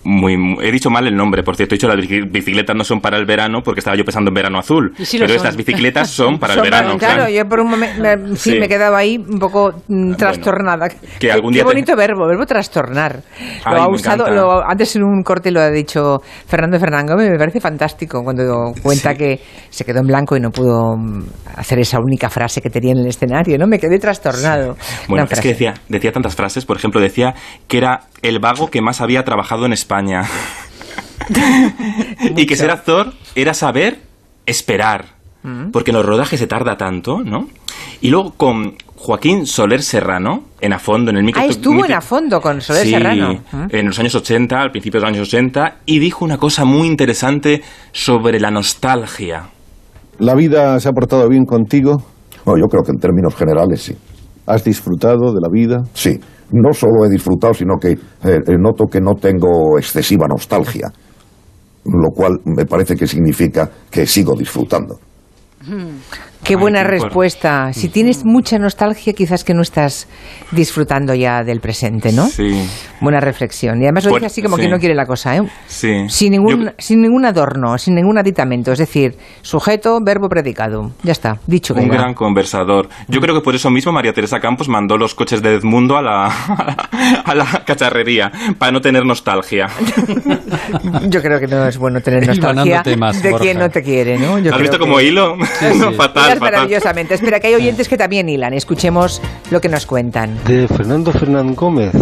muy, 0.06 0.36
He 0.62 0.72
dicho 0.72 0.90
mal 0.90 1.08
el 1.08 1.16
nombre, 1.16 1.44
por 1.44 1.56
cierto. 1.56 1.74
He 1.74 1.78
dicho 1.78 1.88
las 1.88 1.98
bicicletas 1.98 2.76
no 2.76 2.84
son 2.84 3.02
para 3.02 3.18
el 3.18 3.26
verano 3.26 3.62
porque 3.64 3.80
estaba 3.80 3.98
yo 3.98 4.06
pensando 4.06 4.30
en 4.30 4.36
verano 4.36 4.60
azul. 4.60 4.94
pero 4.96 5.34
estas 5.34 5.58
bicicletas 5.58 6.10
son 6.12 6.38
para 6.38 6.54
el 6.54 6.62
verano. 6.62 6.98
claro, 6.98 7.28
yo 7.28 7.44
por 7.48 7.60
un 7.60 7.72
momento 7.72 8.36
sí, 8.36 8.52
me 8.60 8.66
he 8.66 8.70
quedado 8.70 8.96
ahí 8.96 9.18
un 9.18 9.40
poco 9.40 9.74
mm, 9.88 10.14
trastornada. 10.14 10.88
Que 11.20 11.32
algún 11.32 11.52
día 11.52 11.64
Qué 11.64 11.66
bonito 11.66 11.96
verbo, 11.96 12.28
verbo 12.28 12.46
trastornar. 12.46 13.22
Lo 13.66 13.82
ha 13.82 13.90
usado, 13.90 14.30
lo, 14.30 14.64
antes 14.64 14.96
en 14.96 15.04
un 15.04 15.24
corte 15.24 15.52
lo 15.52 15.60
ha 15.60 15.72
dicho 15.72 16.22
Fernando 16.48 16.80
Fernando, 16.80 17.16
me 17.16 17.38
parece 17.38 17.60
fantástico 17.60 18.22
cuando 18.24 18.74
cuenta 18.84 19.16
que 19.16 19.40
se 19.70 19.84
quedó 19.84 20.02
en 20.02 20.08
blanco 20.08 20.38
y 20.38 20.40
no 20.40 20.52
pudo 20.52 20.96
mm, 20.96 21.24
hacer 21.56 21.80
esa 21.80 22.00
única 22.00 22.30
frase 22.30 22.62
que 22.62 22.70
tenía 22.70 22.92
en 22.92 23.00
el 23.00 23.08
escenario, 23.08 23.58
¿no? 23.58 23.66
Me 23.66 23.80
quedé 23.80 23.98
trastornado. 23.98 24.76
Bueno, 25.08 25.26
es 25.30 25.40
que 25.40 25.50
decía, 25.50 25.74
decía 25.90 26.12
tantas 26.12 26.36
frases, 26.36 26.66
por 26.66 26.78
ejemplo, 26.78 27.02
decía 27.02 27.34
que 27.68 27.78
era 27.80 28.02
el 28.22 28.40
vago 28.40 28.70
que 28.70 28.82
más 28.82 29.02
había 29.02 29.24
trabajado 29.24 29.66
en 29.66 29.74
España. 29.74 29.95
y 32.36 32.46
que 32.46 32.56
ser 32.56 32.72
actor 32.72 33.14
era 33.36 33.54
saber 33.54 34.00
esperar. 34.46 35.16
Mm. 35.44 35.72
Porque 35.72 35.92
en 35.92 35.98
los 35.98 36.06
rodajes 36.06 36.40
se 36.40 36.48
tarda 36.48 36.78
tanto, 36.78 37.22
¿no? 37.24 37.48
Y 38.02 38.10
luego 38.10 38.32
con 38.32 38.76
Joaquín 38.96 39.46
Soler 39.46 39.82
Serrano, 39.82 40.46
en 40.62 40.74
A 40.74 40.80
Fondo, 40.80 41.12
en 41.12 41.18
el 41.18 41.24
micro. 41.24 41.42
Ah, 41.42 41.46
estuvo 41.46 41.86
en 41.86 41.94
A 41.94 42.02
Fondo 42.02 42.42
con 42.42 42.62
Soler 42.62 42.84
sí, 42.84 42.92
Serrano. 42.92 43.40
En 43.70 43.86
los 43.86 44.00
años 44.00 44.16
80, 44.16 44.60
al 44.60 44.72
principio 44.72 45.00
de 45.00 45.06
los 45.06 45.16
años 45.16 45.28
80, 45.28 45.78
y 45.86 46.00
dijo 46.00 46.26
una 46.26 46.38
cosa 46.38 46.66
muy 46.66 46.88
interesante 46.88 47.62
sobre 47.92 48.40
la 48.40 48.50
nostalgia. 48.50 49.50
¿La 50.20 50.34
vida 50.34 50.80
se 50.80 50.90
ha 50.90 50.92
portado 50.92 51.28
bien 51.30 51.46
contigo? 51.46 51.98
Bueno, 52.46 52.62
yo 52.62 52.68
creo 52.68 52.84
que 52.84 52.92
en 52.92 53.00
términos 53.00 53.36
generales 53.36 53.82
sí. 53.82 53.96
¿Has 54.48 54.64
disfrutado 54.64 55.34
de 55.34 55.40
la 55.42 55.50
vida? 55.52 55.84
Sí. 55.94 56.20
No 56.52 56.74
solo 56.74 57.06
he 57.06 57.10
disfrutado, 57.10 57.54
sino 57.54 57.76
que 57.78 57.92
eh, 57.92 58.58
noto 58.60 58.86
que 58.86 59.02
no 59.02 59.16
tengo 59.16 59.78
excesiva 59.78 60.28
nostalgia. 60.28 60.92
Lo 61.86 62.10
cual 62.12 62.40
me 62.46 62.66
parece 62.66 62.96
que 62.96 63.08
significa 63.08 63.70
que 63.90 64.06
sigo 64.06 64.36
disfrutando. 64.36 65.00
Qué 66.46 66.54
Ay, 66.54 66.60
buena 66.60 66.84
respuesta. 66.84 67.74
Si 67.74 67.90
tienes 67.90 68.24
mucha 68.24 68.60
nostalgia, 68.60 69.14
quizás 69.14 69.44
que 69.44 69.54
no 69.56 69.62
estás 69.64 70.08
disfrutando 70.52 71.16
ya 71.16 71.44
del 71.44 71.60
presente, 71.60 72.12
¿no? 72.12 72.28
Sí, 72.28 72.66
Buena 73.02 73.20
reflexión. 73.20 73.82
Y 73.82 73.86
además 73.86 74.06
lo 74.06 74.14
dice 74.14 74.28
así 74.28 74.42
como 74.44 74.56
sí. 74.56 74.62
que 74.64 74.70
no 74.70 74.78
quiere 74.80 74.94
la 74.96 75.06
cosa, 75.06 75.36
¿eh? 75.36 75.42
sí. 75.68 76.06
Sin 76.08 76.32
ningún, 76.34 76.66
Yo- 76.66 76.72
sin 76.78 77.02
ningún 77.02 77.26
adorno, 77.26 77.78
sin 77.80 77.96
ningún 77.96 78.18
aditamento. 78.20 78.72
Es 78.72 78.80
decir, 78.80 79.16
sujeto, 79.42 80.00
verbo, 80.04 80.30
predicado. 80.30 80.92
Ya 81.04 81.12
está, 81.14 81.40
dicho 81.48 81.74
Un 81.74 81.86
queda. 81.90 81.96
gran 81.98 82.14
conversador. 82.14 82.90
Yo 83.08 83.20
creo 83.22 83.34
que 83.36 83.42
por 83.42 83.56
eso 83.56 83.70
mismo 83.72 83.92
María 83.92 84.14
Teresa 84.14 84.40
Campos 84.40 84.70
mandó 84.70 84.98
los 84.98 85.16
coches 85.16 85.42
de 85.42 85.56
Edmundo 85.56 85.98
a 85.98 86.02
la, 86.04 86.26
a 87.26 87.36
la 87.36 87.64
cacharrería, 87.66 88.32
para 88.60 88.72
no 88.72 88.82
tener 88.82 89.04
nostalgia. 89.04 89.68
Yo 91.10 91.22
creo 91.22 91.40
que 91.40 91.48
no 91.48 91.66
es 91.68 91.78
bueno 91.78 92.02
tener 92.02 92.28
nostalgia 92.28 92.84
temas, 92.84 93.22
de 93.22 93.32
Borja. 93.32 93.44
quien 93.44 93.60
no 93.60 93.70
te 93.70 93.82
quiere, 93.82 94.18
¿no? 94.18 94.38
Yo 94.40 94.52
¿Has 94.52 94.58
creo 94.58 94.60
visto 94.60 94.78
que- 94.78 94.84
como 94.84 95.00
hilo? 95.02 95.36
No, 95.78 95.92
fatal, 95.94 96.35
Hilas 96.38 96.52
maravillosamente. 96.52 97.14
Espera, 97.16 97.40
que 97.40 97.48
hay 97.48 97.56
oyentes 97.56 97.88
que 97.88 97.98
también 97.98 98.28
hilan. 98.30 98.54
Escuchemos 98.54 99.22
lo 99.52 99.60
que 99.62 99.70
nos 99.70 99.86
cuentan. 99.86 100.38
De 100.46 100.68
Fernando 100.68 101.12
Fernán 101.12 101.56
Gómez, 101.56 101.94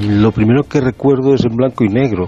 lo 0.00 0.32
primero 0.32 0.62
que 0.64 0.80
recuerdo 0.80 1.34
es 1.34 1.44
en 1.44 1.56
blanco 1.56 1.84
y 1.84 1.88
negro, 1.88 2.26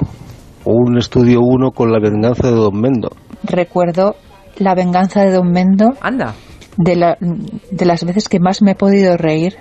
un 0.64 0.98
estudio 0.98 1.40
1 1.40 1.70
con 1.72 1.90
la 1.92 1.98
venganza 2.00 2.48
de 2.48 2.54
Don 2.54 2.80
Mendo. 2.80 3.10
recuerdo 3.42 4.16
la 4.56 4.74
venganza 4.74 5.22
de 5.24 5.32
Don 5.32 5.50
Mendo 5.50 5.90
Anda. 6.00 6.34
de, 6.76 6.96
la- 6.96 7.16
de 7.20 7.84
las 7.84 8.04
veces 8.04 8.28
que 8.28 8.38
más 8.40 8.62
me 8.62 8.72
he 8.72 8.74
podido 8.74 9.16
reír 9.16 9.54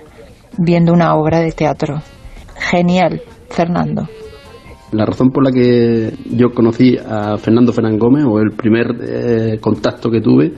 viendo 0.58 0.94
una 0.94 1.16
obra 1.16 1.40
de 1.40 1.52
teatro. 1.52 2.02
Genial, 2.56 3.22
Fernando. 3.50 4.08
La 4.92 5.06
razón 5.06 5.30
por 5.32 5.44
la 5.44 5.52
que 5.52 6.14
yo 6.30 6.52
conocí 6.54 6.96
a 6.98 7.38
Fernando 7.38 7.74
Fernán 7.74 7.98
Gómez, 7.98 8.26
o 8.26 8.40
el 8.40 8.52
primer 8.52 8.86
eh, 9.02 9.58
contacto 9.60 10.12
que 10.12 10.22
tuve, 10.22 10.54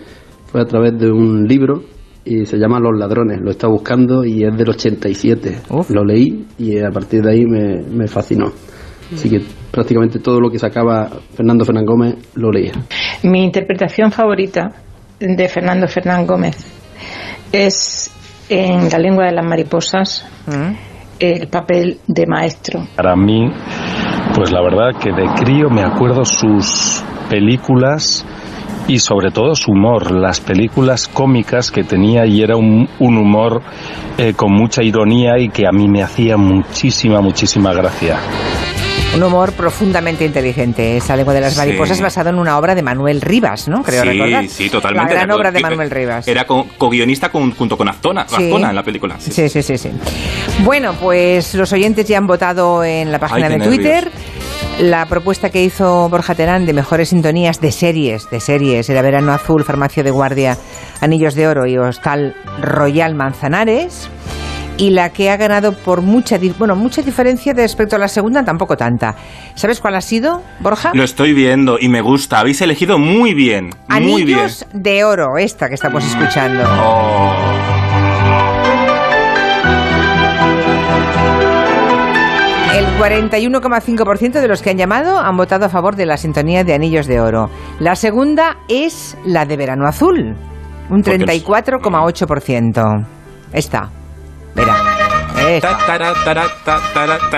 fue 0.56 0.62
a 0.62 0.66
través 0.66 0.98
de 0.98 1.12
un 1.12 1.46
libro 1.50 1.84
y 2.24 2.46
se 2.46 2.56
llama 2.58 2.80
Los 2.80 2.98
Ladrones. 2.98 3.42
Lo 3.42 3.52
estaba 3.52 3.74
buscando 3.74 4.24
y 4.24 4.46
es 4.46 4.56
del 4.58 4.70
87. 4.70 5.64
Uf. 5.70 5.90
Lo 5.90 6.06
leí 6.06 6.46
y 6.58 6.80
a 6.80 6.90
partir 6.92 7.22
de 7.24 7.32
ahí 7.34 7.46
me, 7.46 7.82
me 7.82 8.08
fascinó. 8.08 8.54
Así 9.14 9.30
que 9.30 9.42
prácticamente 9.70 10.20
todo 10.20 10.40
lo 10.40 10.50
que 10.50 10.58
sacaba 10.58 11.10
Fernando 11.36 11.66
Fernán 11.66 11.84
Gómez 11.86 12.16
lo 12.36 12.52
leía. 12.52 12.72
Mi 13.24 13.44
interpretación 13.44 14.14
favorita 14.14 14.72
de 15.20 15.48
Fernando 15.50 15.90
Fernán 15.90 16.26
Gómez 16.26 16.56
es 17.52 18.10
en 18.48 18.90
La 18.90 18.98
lengua 18.98 19.26
de 19.26 19.34
las 19.34 19.46
mariposas 19.46 20.26
Mm. 20.48 20.72
el 21.20 21.48
papel 21.50 21.98
de 22.08 22.26
maestro. 22.28 22.80
Para 22.96 23.18
mí, 23.18 23.52
pues 24.34 24.54
la 24.54 24.62
verdad 24.62 24.98
que 25.02 25.12
de 25.12 25.26
crío 25.44 25.70
me 25.70 25.82
acuerdo 25.84 26.24
sus 26.24 27.04
películas 27.30 28.26
y 28.88 29.00
sobre 29.00 29.32
todo 29.32 29.56
su 29.56 29.72
humor, 29.72 30.12
las 30.12 30.40
películas 30.42 31.08
cómicas 31.08 31.72
que 31.72 31.84
tenía 31.84 32.26
y 32.26 32.42
era 32.44 32.56
un, 32.56 32.88
un 33.00 33.18
humor 33.18 33.62
eh, 34.18 34.34
con 34.36 34.52
mucha 34.54 34.84
ironía 34.84 35.40
y 35.40 35.50
que 35.50 35.66
a 35.68 35.72
mí 35.72 35.88
me 35.88 36.04
hacía 36.04 36.38
muchísima, 36.38 37.20
muchísima 37.22 37.74
gracia. 37.74 38.18
Un 39.16 39.24
humor 39.24 39.54
profundamente 39.54 40.26
inteligente. 40.26 40.98
Esa 40.98 41.16
lengua 41.16 41.34
de 41.34 41.40
las 41.40 41.54
Sí. 41.54 41.60
mariposas 41.60 42.02
basado 42.02 42.30
en 42.32 42.36
una 42.38 42.58
obra 42.58 42.76
de 42.76 42.82
Manuel 42.84 43.22
Rivas, 43.22 43.70
¿no? 43.70 43.82
Creo 43.82 44.04
sí, 44.04 44.10
recordar. 44.10 44.48
sí, 44.50 44.70
totalmente. 44.70 45.14
La 45.14 45.14
gran 45.20 45.30
Era 45.30 45.36
obra 45.38 45.52
de 45.52 45.62
co- 45.62 45.70
Manuel 45.70 45.90
Rivas. 45.90 46.28
Era 46.28 46.46
co- 46.46 46.68
co-guionista 46.78 47.30
con- 47.32 47.52
junto 47.56 47.78
con 47.78 47.88
Azcona, 47.88 48.26
Sí. 48.28 48.36
Azcona 48.36 48.70
en 48.72 48.76
la 48.76 48.84
película. 48.84 49.16
Sí, 49.18 49.32
Sí, 49.32 49.48
sí, 49.48 49.64
sí, 49.64 49.78
sí. 49.78 49.90
Bueno, 50.66 50.94
pues 51.02 51.56
los 51.56 51.72
oyentes 51.72 52.06
ya 52.06 52.18
han 52.18 52.28
votado 52.28 52.84
en 52.84 53.10
la 53.10 53.18
página 53.20 53.48
Ay, 53.48 53.58
de 53.58 53.66
Twitter. 53.66 54.12
La 54.80 55.06
propuesta 55.06 55.52
que 55.52 55.64
hizo 55.64 56.10
Borja 56.10 56.36
Terán 56.36 56.66
de 56.66 56.74
mejores 56.74 57.10
sintonías 57.10 57.62
de 57.62 57.72
series, 57.72 58.30
de 58.30 58.42
series, 58.42 58.90
era 58.90 59.02
Verano 59.02 59.32
Azul, 59.32 59.64
Farmacia 59.64 60.04
de 60.04 60.12
Guardia, 60.12 60.58
Anillos 61.00 61.34
de 61.34 61.48
Oro 61.48 61.66
y 61.66 61.78
Hostal 61.78 62.36
Royal 62.62 63.16
Manzanares. 63.16 64.10
Y 64.78 64.90
la 64.90 65.14
que 65.14 65.30
ha 65.30 65.38
ganado 65.38 65.72
por 65.72 66.02
mucha, 66.02 66.38
bueno, 66.60 66.76
mucha 66.76 67.02
diferencia 67.02 67.54
respecto 67.54 67.96
a 67.96 68.00
la 68.00 68.10
segunda, 68.10 68.44
tampoco 68.44 68.76
tanta. 68.76 69.16
¿Sabes 69.54 69.80
cuál 69.80 69.96
ha 69.96 70.02
sido, 70.02 70.44
Borja? 70.60 70.92
Lo 70.94 71.06
estoy 71.06 71.32
viendo 71.32 71.78
y 71.80 71.88
me 71.88 72.02
gusta. 72.02 72.42
Habéis 72.42 72.62
elegido 72.62 73.00
muy 73.00 73.34
bien. 73.34 73.70
Muy 73.88 74.26
bien. 74.26 74.40
Anillos 74.40 74.66
de 74.74 75.06
Oro, 75.06 75.38
esta 75.38 75.70
que 75.70 75.76
estamos 75.76 76.04
escuchando. 76.06 76.66
Oh. 76.66 77.75
41,5% 82.98 84.32
de 84.40 84.48
los 84.48 84.62
que 84.62 84.70
han 84.70 84.78
llamado 84.78 85.20
han 85.20 85.36
votado 85.36 85.66
a 85.66 85.70
favor 85.70 85.96
de 85.96 86.06
la 86.06 86.16
sintonía 86.18 86.64
de 86.64 86.74
Anillos 86.74 87.08
de 87.08 87.20
Oro. 87.20 87.50
La 87.80 87.96
segunda 87.96 88.58
es 88.70 89.18
la 89.26 89.46
de 89.46 89.58
Verano 89.58 89.86
Azul, 89.88 90.36
un 90.90 91.02
Porque 91.02 91.16
es- 91.16 91.44
34,8%. 91.46 93.06
Esta. 93.52 93.90
Verá. 94.56 94.76
Esta. 95.50 95.78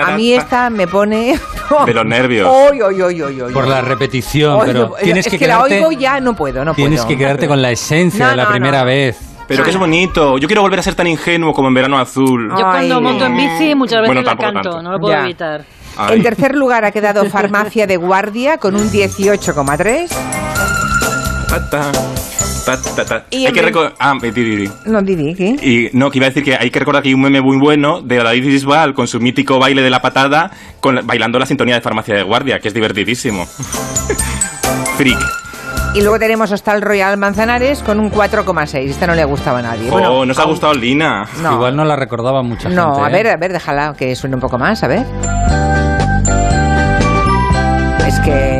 A 0.06 0.16
mí 0.16 0.32
ta. 0.34 0.40
esta 0.40 0.70
me 0.70 0.86
pone... 0.86 1.38
De 1.86 1.92
los 1.92 2.06
nervios. 2.06 2.48
Oy, 2.50 2.80
oy, 2.80 3.02
oy, 3.02 3.20
oy, 3.20 3.40
oy, 3.42 3.52
Por 3.52 3.68
la 3.68 3.82
repetición, 3.82 4.54
Oy, 4.60 4.68
pero 4.68 4.92
tienes 5.02 5.26
es 5.26 5.32
que, 5.32 5.38
que, 5.38 5.46
la 5.46 5.56
quedarte, 5.56 5.84
oigo 5.84 5.92
ya 6.00 6.18
no 6.20 6.34
puedo, 6.34 6.64
no 6.64 6.72
tienes 6.72 7.00
puedo. 7.00 7.08
que 7.08 7.18
quedarte 7.18 7.46
con 7.46 7.60
la 7.60 7.70
esencia 7.70 8.24
No, 8.24 8.30
de 8.30 8.36
la 8.36 8.44
no, 8.44 8.50
primera 8.52 8.78
no. 8.80 8.86
vez. 8.86 9.27
Pero 9.48 9.64
que 9.64 9.70
es 9.70 9.76
bonito. 9.78 10.38
Yo 10.38 10.46
quiero 10.46 10.62
volver 10.62 10.78
a 10.78 10.82
ser 10.82 10.94
tan 10.94 11.06
ingenuo 11.08 11.52
como 11.52 11.68
en 11.68 11.74
Verano 11.74 11.98
Azul. 11.98 12.48
Yo 12.50 12.56
cuando 12.64 13.00
monto 13.00 13.24
en 13.26 13.36
bici 13.36 13.74
muchas 13.74 14.02
veces 14.02 14.08
Bueno, 14.14 14.20
la 14.22 14.30
tampoco 14.36 14.52
canto, 14.52 14.70
tanto. 14.70 14.82
no 14.82 14.92
lo 14.92 15.00
puedo 15.00 15.14
Ya. 15.14 15.24
evitar. 15.24 15.64
Ay. 15.96 16.18
En 16.18 16.22
tercer 16.22 16.54
lugar 16.54 16.84
ha 16.84 16.92
quedado 16.92 17.24
Farmacia 17.26 17.86
de 17.88 17.96
Guardia 17.96 18.58
con 18.58 18.76
un 18.76 18.88
18,3. 18.90 20.10
Ta, 21.48 21.70
ta, 21.70 21.90
ta, 22.66 22.94
ta, 22.94 23.04
ta. 23.04 23.24
Y 23.30 23.46
Hay 23.46 23.52
que 23.52 23.62
vez- 23.62 23.72
reco- 23.74 23.92
Ah, 23.98 24.14
di, 24.20 24.30
di, 24.30 24.56
di. 24.56 24.70
No, 24.84 25.00
Didi, 25.02 25.34
¿qué? 25.34 25.56
Y 25.62 25.90
no, 25.96 26.10
que 26.10 26.18
iba 26.18 26.26
a 26.26 26.30
decir 26.30 26.44
que 26.44 26.54
hay 26.54 26.70
que 26.70 26.78
recordar 26.78 27.02
que 27.02 27.08
hay 27.08 27.14
un 27.14 27.22
meme 27.22 27.40
muy 27.40 27.56
bueno 27.56 28.02
de 28.02 28.16
David 28.22 28.44
Bisbal 28.44 28.92
con 28.94 29.08
su 29.08 29.18
mítico 29.18 29.58
baile 29.58 29.80
de 29.82 29.88
la 29.90 30.02
patada, 30.02 30.50
con, 30.80 30.94
la- 30.96 31.00
bailando 31.02 31.38
la 31.38 31.46
sintonía 31.46 31.74
de 31.76 31.80
Farmacia 31.80 32.14
de 32.14 32.22
Guardia, 32.22 32.60
que 32.60 32.68
es 32.68 32.74
divertidísimo. 32.74 33.46
Freak. 34.98 35.18
Y 35.98 36.00
luego 36.00 36.20
tenemos 36.20 36.52
Hostal 36.52 36.80
Royal 36.80 37.16
Manzanares 37.16 37.82
con 37.82 37.98
un 37.98 38.08
4,6. 38.12 38.88
Esta 38.88 39.08
no 39.08 39.16
le 39.16 39.24
gustaba 39.24 39.58
a 39.58 39.62
nadie. 39.62 39.88
oh, 39.88 39.94
Bueno, 39.94 40.24
nos 40.26 40.38
ha 40.38 40.42
aún- 40.42 40.52
gustado 40.52 40.72
Lina. 40.74 41.26
No. 41.42 41.54
Igual 41.54 41.74
no 41.74 41.84
la 41.84 41.96
recordaba 41.96 42.40
mucha 42.44 42.68
No, 42.68 42.94
gente. 42.94 43.02
a 43.02 43.08
¿eh? 43.10 43.12
ver, 43.24 43.32
a 43.32 43.36
ver, 43.36 43.52
déjala 43.52 43.94
que 43.98 44.14
suene 44.14 44.36
un 44.36 44.40
poco 44.40 44.58
más, 44.58 44.84
a 44.84 44.86
ver. 44.86 45.04
Es 48.06 48.20
que... 48.20 48.57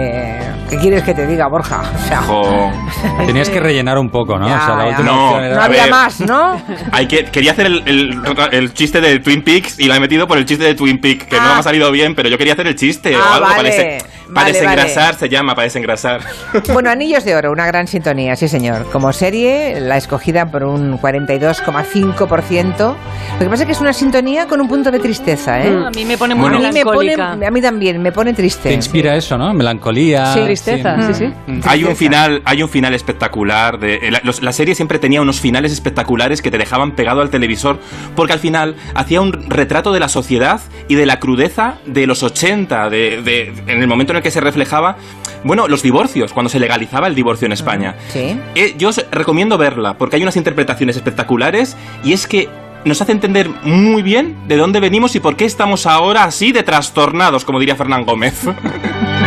¿Qué 0.78 0.82
quieres 0.82 1.02
que 1.02 1.12
te 1.12 1.26
diga, 1.26 1.48
Borja? 1.48 1.82
O 1.82 2.08
sea, 2.08 2.22
Jo. 2.22 2.70
Tenías 3.26 3.48
que 3.50 3.58
rellenar 3.58 3.98
un 3.98 4.10
poco, 4.10 4.38
¿no? 4.38 4.48
Ya, 4.48 4.62
o 4.62 4.66
sea, 4.66 4.76
la 4.76 4.86
última 4.86 5.10
No, 5.10 5.30
no 5.32 5.40
era... 5.44 5.60
a 5.60 5.64
había 5.64 5.82
ver. 5.82 5.90
más, 5.90 6.20
¿no? 6.20 6.56
Hay 6.92 7.06
que, 7.08 7.24
quería 7.24 7.50
hacer 7.52 7.66
el, 7.66 7.82
el- 7.86 8.20
el 8.52 8.72
chiste 8.74 9.00
de 9.00 9.18
Twin 9.18 9.42
Peaks 9.42 9.80
y 9.80 9.88
la 9.88 9.96
he 9.96 10.00
metido 10.00 10.28
por 10.28 10.38
el 10.38 10.44
chiste 10.46 10.62
de 10.64 10.74
Twin 10.76 11.00
Peaks, 11.00 11.24
que 11.24 11.36
Ah. 11.36 11.42
no 11.42 11.54
me 11.54 11.60
ha 11.60 11.62
salido 11.64 11.90
bien, 11.90 12.14
pero 12.14 12.28
yo 12.28 12.38
quería 12.38 12.52
hacer 12.52 12.66
el 12.68 12.76
chiste 12.76 13.16
o 13.16 13.18
Ah, 13.20 13.34
algo 13.34 13.46
para, 13.46 13.56
vale, 13.56 13.68
dese- 13.70 13.98
para 13.98 14.34
vale, 14.46 14.52
desengrasar, 14.52 15.04
vale. 15.06 15.18
se 15.18 15.28
llama, 15.28 15.54
para 15.56 15.64
desengrasar. 15.64 16.20
Bueno, 16.72 16.90
Anillos 16.90 17.24
de 17.24 17.34
Oro, 17.34 17.50
una 17.50 17.66
gran 17.66 17.86
sintonía, 17.88 18.36
sí 18.36 18.46
señor. 18.46 18.88
Como 18.92 19.12
serie, 19.12 19.80
la 19.80 19.96
escogida 19.96 20.46
por 20.50 20.62
un 20.64 20.98
42,5%. 21.00 22.76
Lo 22.78 23.38
que 23.38 23.46
pasa 23.50 23.62
es 23.62 23.66
que 23.66 23.72
es 23.72 23.80
una 23.80 23.92
sintonía 23.92 24.46
con 24.46 24.60
un 24.60 24.68
punto 24.68 24.90
de 24.90 24.98
tristeza, 24.98 25.60
¿eh? 25.62 25.70
Mm, 25.70 25.84
A 25.86 25.90
mí 25.90 26.04
me 26.04 26.18
pone 26.18 26.34
muy 26.34 26.46
a, 26.48 26.50
mí 26.50 26.56
me 26.58 26.82
pone, 26.84 26.98
melancólica. 27.10 27.46
a 27.46 27.50
mí 27.50 27.60
también, 27.62 28.02
me 28.02 28.12
pone 28.12 28.32
triste. 28.34 28.68
Te 28.68 28.74
inspira 28.74 29.16
eso, 29.16 29.36
¿no? 29.38 29.52
Melancolía. 29.54 30.34
Sí, 30.34 30.40
Tristeza, 30.44 30.67
¿no? 30.96 31.14
sí, 31.14 31.14
sí. 31.14 31.60
Hay 31.64 31.84
un 31.84 31.96
final, 31.96 32.42
hay 32.44 32.62
un 32.62 32.68
final 32.68 32.94
espectacular. 32.94 33.78
De, 33.78 34.10
la, 34.10 34.20
los- 34.24 34.42
la 34.42 34.52
serie 34.52 34.74
siempre 34.74 34.98
tenía 34.98 35.20
unos 35.22 35.40
finales 35.40 35.72
espectaculares 35.72 36.42
que 36.42 36.50
te 36.50 36.58
dejaban 36.58 36.92
pegado 36.92 37.20
al 37.20 37.30
televisor, 37.30 37.78
porque 38.14 38.32
al 38.32 38.38
final 38.38 38.76
hacía 38.94 39.20
un 39.20 39.32
retrato 39.50 39.92
de 39.92 40.00
la 40.00 40.08
sociedad 40.08 40.60
y 40.88 40.94
de 40.94 41.06
la 41.06 41.18
crudeza 41.20 41.78
de 41.86 42.06
los 42.06 42.22
80, 42.22 42.90
de, 42.90 43.22
de- 43.22 43.52
en 43.66 43.80
el 43.82 43.86
momento 43.88 44.12
en 44.12 44.18
el 44.18 44.22
que 44.22 44.30
se 44.30 44.40
reflejaba, 44.40 44.96
bueno, 45.44 45.68
los 45.68 45.82
divorcios, 45.82 46.32
cuando 46.32 46.50
se 46.50 46.58
legalizaba 46.58 47.06
el 47.06 47.14
divorcio 47.14 47.46
en 47.46 47.52
España. 47.52 47.94
Sí. 48.08 48.38
Eh, 48.54 48.74
yo 48.76 48.88
os 48.88 49.04
recomiendo 49.10 49.56
verla, 49.58 49.96
porque 49.98 50.16
hay 50.16 50.22
unas 50.22 50.36
interpretaciones 50.36 50.96
espectaculares 50.96 51.76
y 52.04 52.12
es 52.12 52.26
que 52.26 52.48
nos 52.88 53.00
hace 53.02 53.12
entender 53.12 53.48
muy 53.62 54.02
bien 54.02 54.36
de 54.48 54.56
dónde 54.56 54.80
venimos 54.80 55.14
y 55.14 55.20
por 55.20 55.36
qué 55.36 55.44
estamos 55.44 55.86
ahora 55.86 56.24
así 56.24 56.52
de 56.52 56.62
trastornados, 56.62 57.44
como 57.44 57.58
diría 57.60 57.76
Fernán 57.76 58.04
Gómez. 58.04 58.46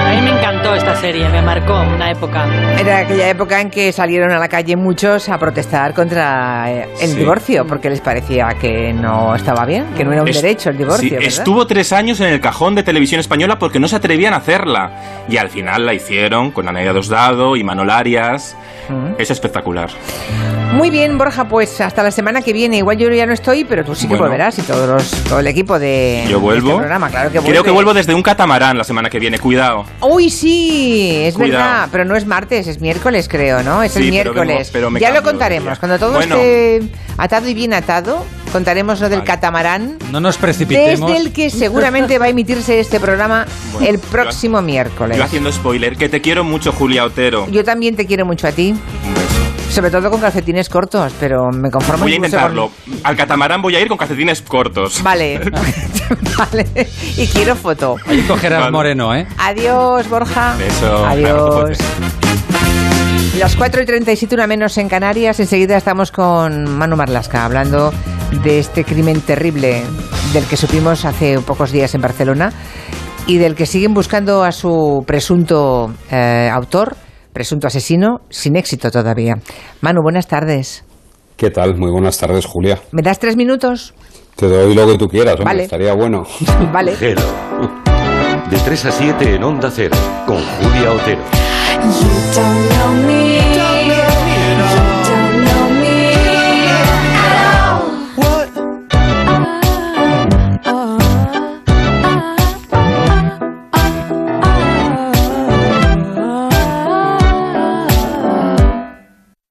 A 0.02 0.14
mí 0.16 0.22
me 0.22 0.32
encantó 0.32 0.74
esta 0.76 0.96
serie, 0.96 1.30
me 1.30 1.42
marcó 1.42 1.80
una 1.80 2.10
época. 2.12 2.46
Era 2.80 3.00
aquella 3.00 3.30
época 3.30 3.62
en 3.62 3.70
que 3.70 3.92
salieron 3.94 4.32
a 4.32 4.40
la 4.40 4.50
calle 4.50 4.76
muchos 4.76 5.30
a 5.30 5.38
protestar 5.38 5.94
contra 5.94 6.70
eh, 6.72 6.90
el 7.02 7.10
Sí. 7.12 7.18
divorcio, 7.18 7.66
porque 7.68 7.90
les 7.90 8.02
parecía 8.02 8.50
que 8.60 8.92
no 8.94 9.36
estaba 9.36 9.64
bien, 9.66 9.86
que 9.96 10.04
no 10.04 10.12
era 10.12 10.24
un 10.24 10.28
Es- 10.28 10.42
derecho 10.42 10.70
el 10.72 10.78
divorcio. 10.78 11.20
Sí, 11.22 11.26
estuvo 11.28 11.66
tres 11.68 11.94
años 11.94 12.20
en 12.20 12.28
el 12.28 12.42
cajón 12.42 12.74
de 12.76 12.84
televisión 12.84 13.20
española 13.22 13.60
porque 13.60 13.80
no 13.80 13.88
se 13.88 13.96
atrevían 13.96 14.34
a 14.34 14.38
hacerla. 14.38 15.24
Y 15.30 15.38
al 15.38 15.50
final 15.50 15.86
la 15.86 15.94
hicieron 15.94 16.52
con 16.52 16.68
Anaida 16.68 16.94
Dosdado 16.94 17.56
y 17.56 17.64
Manol 17.64 17.90
Arias. 17.92 18.58
Mm. 18.90 19.14
Es 19.22 19.30
espectacular. 19.32 19.90
Muy 20.74 20.90
bien, 20.90 21.18
Borja, 21.18 21.48
pues 21.48 21.80
hasta 21.82 22.02
la 22.02 22.12
semana 22.12 22.42
que 22.42 22.54
viene. 22.54 22.78
Igual 22.78 22.98
yo 22.98 23.10
ya 23.12 23.26
no 23.26 23.34
estoy, 23.34 23.66
pero 23.66 23.84
tú 23.84 23.94
sí 23.94 24.04
que 24.08 24.14
Bueno. 24.16 24.24
volverás 24.26 24.58
y 24.58 24.62
todos 24.62 24.88
los- 24.88 25.12
todo 25.26 25.40
el 25.40 25.48
equipo 25.48 25.78
de, 25.78 26.24
Yo 26.26 26.38
de 26.38 26.42
vuelvo. 26.42 26.70
este 26.70 26.78
programa. 26.80 27.10
Claro 27.10 27.26
que 27.30 27.40
Creo 27.40 27.44
vuelve. 27.44 27.64
que 27.64 27.72
vuelvo 27.72 27.94
desde 27.94 28.14
un 28.16 28.24
catamarán 28.24 28.78
la 28.78 28.84
semana 28.86 29.10
que 29.10 29.20
viene. 29.20 29.38
Cuidado. 29.38 29.86
Uy, 30.02 30.30
sí, 30.30 31.12
es 31.26 31.36
Cuidado. 31.36 31.64
verdad, 31.64 31.90
pero 31.92 32.06
no 32.06 32.16
es 32.16 32.26
martes, 32.26 32.68
es 32.68 32.80
miércoles, 32.80 33.28
creo, 33.28 33.62
¿no? 33.64 33.84
Es 33.84 33.92
Sí, 33.92 34.00
el 34.00 34.10
pero 34.12 34.32
vengo- 34.34 34.46
miércoles. 34.46 34.70
pero 34.72 34.90
ya 34.98 35.10
lo 35.10 35.16
cambio 35.16 35.24
contaremos. 35.32 35.78
Cuando 35.80 36.00
todo 36.00 36.14
Bueno. 36.14 36.36
esté 36.36 36.82
atado 37.18 37.48
y 37.50 37.54
bien 37.54 37.74
atado, 37.74 38.26
contaremos 38.54 39.02
lo 39.02 39.10
del 39.10 39.24
catamarán. 39.24 39.98
No 40.12 40.20
nos 40.22 40.38
precipitemos. 40.38 41.10
Desde 41.12 41.22
el 41.22 41.34
que 41.34 41.50
seguramente 41.50 42.18
va 42.18 42.26
a 42.26 42.30
emitirse 42.30 42.80
este 42.80 43.00
programa 43.00 43.46
Bueno, 43.74 43.88
el 43.90 44.00
próximo 44.00 44.62
miércoles. 44.62 45.18
Yo 45.18 45.24
haciendo 45.24 45.52
spoiler, 45.52 45.98
que 45.98 46.08
te 46.10 46.22
quiero 46.22 46.44
mucho, 46.46 46.72
Julia 46.72 47.04
Otero. 47.04 47.46
Yo 47.52 47.64
también 47.66 47.96
te 47.98 48.06
quiero 48.08 48.26
mucho 48.26 48.48
a 48.48 48.52
ti. 48.54 48.74
Sobre 49.72 49.90
todo 49.90 50.10
con 50.10 50.20
calcetines 50.20 50.68
cortos, 50.68 51.14
pero 51.18 51.50
me 51.50 51.72
conformo 51.72 52.04
Voy 52.04 52.14
a 52.14 52.16
intentarlo. 52.18 52.72
Al 53.04 53.16
catamarán 53.16 53.62
voy 53.62 53.76
a 53.76 53.80
ir 53.80 53.88
con 53.88 53.98
calcetines 53.98 54.42
cortos. 54.42 55.02
Vale, 55.02 55.40
vale. 56.38 56.68
Y 57.18 57.26
quiero 57.28 57.56
foto. 57.56 57.96
Ahí 58.06 58.22
cogerás 58.24 58.60
Vale. 58.60 58.72
Moreno, 58.72 59.16
¿eh? 59.16 59.26
Adiós, 59.38 60.10
Borja. 60.10 60.56
Beso. 60.58 61.06
Adiós. 61.06 61.78
Las 63.40 63.56
4 63.56 63.82
y 63.82 63.86
37, 63.86 64.36
una 64.36 64.46
menos 64.46 64.78
en 64.78 64.90
Canarias. 64.90 65.40
Enseguida 65.40 65.78
estamos 65.78 66.12
con 66.12 66.78
Manu 66.78 66.98
Marlasca 66.98 67.46
hablando 67.46 67.94
de 68.44 68.60
este 68.60 68.84
crimen 68.84 69.22
terrible 69.22 69.84
del 70.34 70.46
que 70.46 70.58
supimos 70.58 71.06
hace 71.06 71.40
pocos 71.40 71.72
días 71.72 71.96
en 71.96 72.02
Barcelona 72.02 72.52
y 73.26 73.38
del 73.38 73.56
que 73.56 73.66
siguen 73.66 73.94
buscando 73.94 74.44
a 74.44 74.52
su 74.52 75.04
presunto 75.08 75.94
eh, 76.12 76.50
autor, 76.52 76.98
presunto 77.34 77.68
asesino, 77.68 78.20
sin 78.30 78.56
éxito 78.56 78.92
todavía. 78.92 79.36
Manu, 79.82 80.02
buenas 80.04 80.28
tardes. 80.28 80.84
¿Qué 81.38 81.50
tal? 81.50 81.76
Muy 81.78 81.92
buenas 81.92 82.18
tardes, 82.18 82.46
Julia. 82.46 82.80
¿Me 82.92 83.02
das 83.02 83.20
tres 83.20 83.36
minutos? 83.36 83.94
Te 84.36 84.48
doy 84.48 84.74
lo 84.76 84.88
que 84.88 84.98
tú 84.98 85.08
quieras, 85.08 85.34
hombre, 85.34 85.46
Vale. 85.46 85.64
estaría 85.64 85.94
bueno. 85.94 86.24
Vale. 86.74 86.96
De 86.96 88.58
3 88.58 88.86
a 88.86 88.92
7 88.92 89.36
en 89.36 89.44
Onda 89.44 89.72
Cero, 89.72 89.96
con 90.26 90.38
Julia 90.38 90.92
Otero. 90.92 91.22
You 91.84 92.08
don't 92.36 92.70
know 92.70 92.94
me. 93.08 94.91